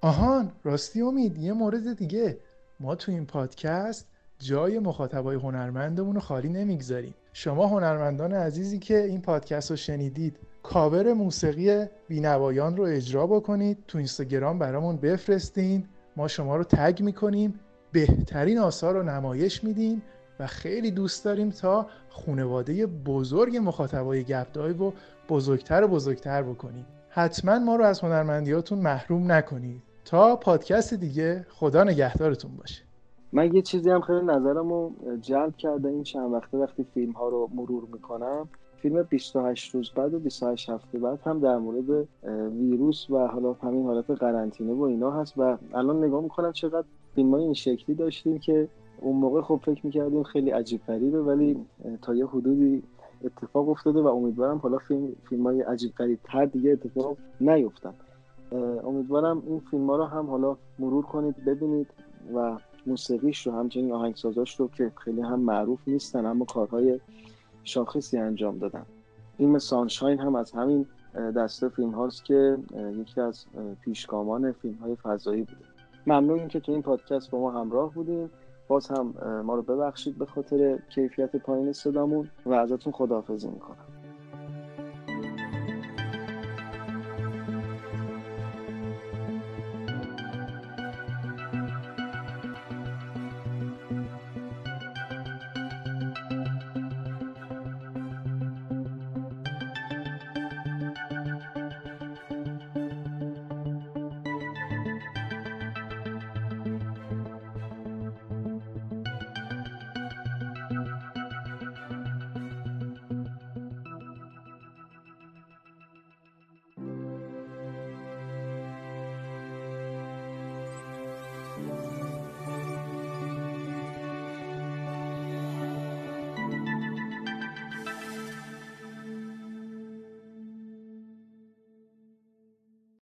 آهان 0.00 0.52
راستی 0.64 1.02
امید 1.02 1.38
یه 1.38 1.52
مورد 1.52 1.96
دیگه. 1.96 2.38
ما 2.80 2.94
تو 2.94 3.12
این 3.12 3.26
پادکست 3.26 4.08
جای 4.38 4.78
مخاطبای 4.78 5.36
هنرمندمون 5.36 6.14
رو 6.14 6.20
خالی 6.20 6.48
نمی‌گذاریم. 6.48 7.14
شما 7.32 7.66
هنرمندان 7.66 8.32
عزیزی 8.32 8.78
که 8.78 9.04
این 9.04 9.20
پادکست 9.20 9.70
رو 9.70 9.76
شنیدید 9.76 10.38
کاور 10.62 11.12
موسیقی 11.12 11.86
بینوایان 12.08 12.76
رو 12.76 12.84
اجرا 12.84 13.26
بکنید. 13.26 13.78
تو 13.88 13.98
اینستاگرام 13.98 14.58
برامون 14.58 14.96
بفرستین. 14.96 15.84
ما 16.18 16.28
شما 16.28 16.56
رو 16.56 16.64
تگ 16.64 17.02
می‌کنیم 17.02 17.60
بهترین 17.92 18.58
آثار 18.58 18.94
رو 18.94 19.02
نمایش 19.02 19.64
میدیم 19.64 20.02
و 20.40 20.46
خیلی 20.46 20.90
دوست 20.90 21.24
داریم 21.24 21.50
تا 21.50 21.86
خانواده 22.08 22.86
بزرگ 22.86 23.56
مخاطبای 23.56 24.24
گپدای 24.24 24.72
رو 24.72 24.92
بزرگتر 25.28 25.84
و 25.84 25.88
بزرگتر 25.88 26.42
بکنیم. 26.42 26.86
حتما 27.08 27.58
ما 27.58 27.76
رو 27.76 27.84
از 27.84 28.00
هنرمندیاتون 28.00 28.78
محروم 28.78 29.32
نکنید. 29.32 29.82
تا 30.04 30.36
پادکست 30.36 30.94
دیگه 30.94 31.46
خدا 31.48 31.84
نگهدارتون 31.84 32.50
باشه. 32.56 32.82
من 33.32 33.54
یه 33.54 33.62
چیزی 33.62 33.90
هم 33.90 34.00
خیلی 34.00 34.24
نظرم 34.24 34.68
رو 34.68 34.92
جلب 35.20 35.56
کرده 35.56 35.88
این 35.88 36.02
چند 36.02 36.32
وقته 36.32 36.58
وقتی 36.58 36.86
فیلم 36.94 37.12
ها 37.12 37.28
رو 37.28 37.50
مرور 37.54 37.84
می‌کنم. 37.92 38.48
فیلم 38.82 39.02
28 39.02 39.74
روز 39.74 39.90
بعد 39.90 40.14
و 40.14 40.18
28 40.18 40.70
هفته 40.70 40.98
بعد 40.98 41.20
هم 41.24 41.40
در 41.40 41.56
مورد 41.56 42.08
ویروس 42.60 43.10
و 43.10 43.26
حالا 43.26 43.52
همین 43.52 43.86
حالت 43.86 44.10
قرنطینه 44.10 44.72
و 44.72 44.82
اینا 44.82 45.10
هست 45.10 45.34
و 45.36 45.58
الان 45.74 46.04
نگاه 46.04 46.22
می‌کنم 46.22 46.52
چقدر 46.52 46.86
فیلم 47.14 47.34
این 47.34 47.54
شکلی 47.54 47.96
داشتیم 47.96 48.38
که 48.38 48.68
اون 49.00 49.16
موقع 49.16 49.42
خب 49.42 49.60
فکر 49.64 49.86
می‌کردیم 49.86 50.22
خیلی 50.22 50.50
عجیب 50.50 50.80
غریبه 50.86 51.22
ولی 51.22 51.56
تا 52.02 52.14
یه 52.14 52.26
حدودی 52.26 52.82
اتفاق 53.24 53.68
افتاده 53.68 54.00
و 54.00 54.06
امیدوارم 54.06 54.58
حالا 54.58 54.78
فیلم, 54.78 55.08
فیلم 55.28 55.42
های 55.42 55.62
عجیب 55.62 55.92
غریب 55.98 56.18
تر 56.24 56.44
دیگه 56.44 56.70
اتفاق 56.70 57.16
نیفتن. 57.40 57.94
امیدوارم 58.84 59.42
این 59.46 59.60
فیلم 59.70 59.90
ها 59.90 59.96
رو 59.96 60.04
هم 60.04 60.26
حالا 60.26 60.56
مرور 60.78 61.04
کنید 61.04 61.44
ببینید 61.44 61.86
و 62.34 62.56
موسیقیش 62.86 63.46
رو 63.46 63.52
همچنین 63.52 63.92
آهنگسازاش 63.92 64.60
رو 64.60 64.68
که 64.68 64.92
خیلی 65.04 65.20
هم 65.20 65.40
معروف 65.40 65.78
نیستن 65.86 66.26
اما 66.26 66.44
کارهای 66.44 67.00
شاخصی 67.68 68.18
انجام 68.18 68.58
دادن. 68.58 68.86
فیلم 69.36 69.58
سانشاین 69.58 70.18
هم 70.18 70.34
از 70.34 70.52
همین 70.52 70.86
دسته 71.36 71.68
فیلم 71.68 71.90
هاست 71.90 72.24
که 72.24 72.58
یکی 72.96 73.20
از 73.20 73.44
پیشگامان 73.80 74.52
فیلم 74.52 74.74
های 74.74 74.96
فضایی 74.96 75.42
بوده. 75.42 75.64
ممنون 76.06 76.48
که 76.48 76.60
تو 76.60 76.72
این 76.72 76.82
پادکست 76.82 77.30
با 77.30 77.38
ما 77.38 77.50
همراه 77.50 77.94
بودیم 77.94 78.30
باز 78.68 78.88
هم 78.88 79.14
ما 79.44 79.54
رو 79.54 79.62
ببخشید 79.62 80.18
به 80.18 80.26
خاطر 80.26 80.78
کیفیت 80.88 81.36
پایین 81.36 81.72
صدامون 81.72 82.28
و 82.46 82.52
ازتون 82.52 82.92
خداحافظی 82.92 83.48
می‌کنم. 83.48 83.87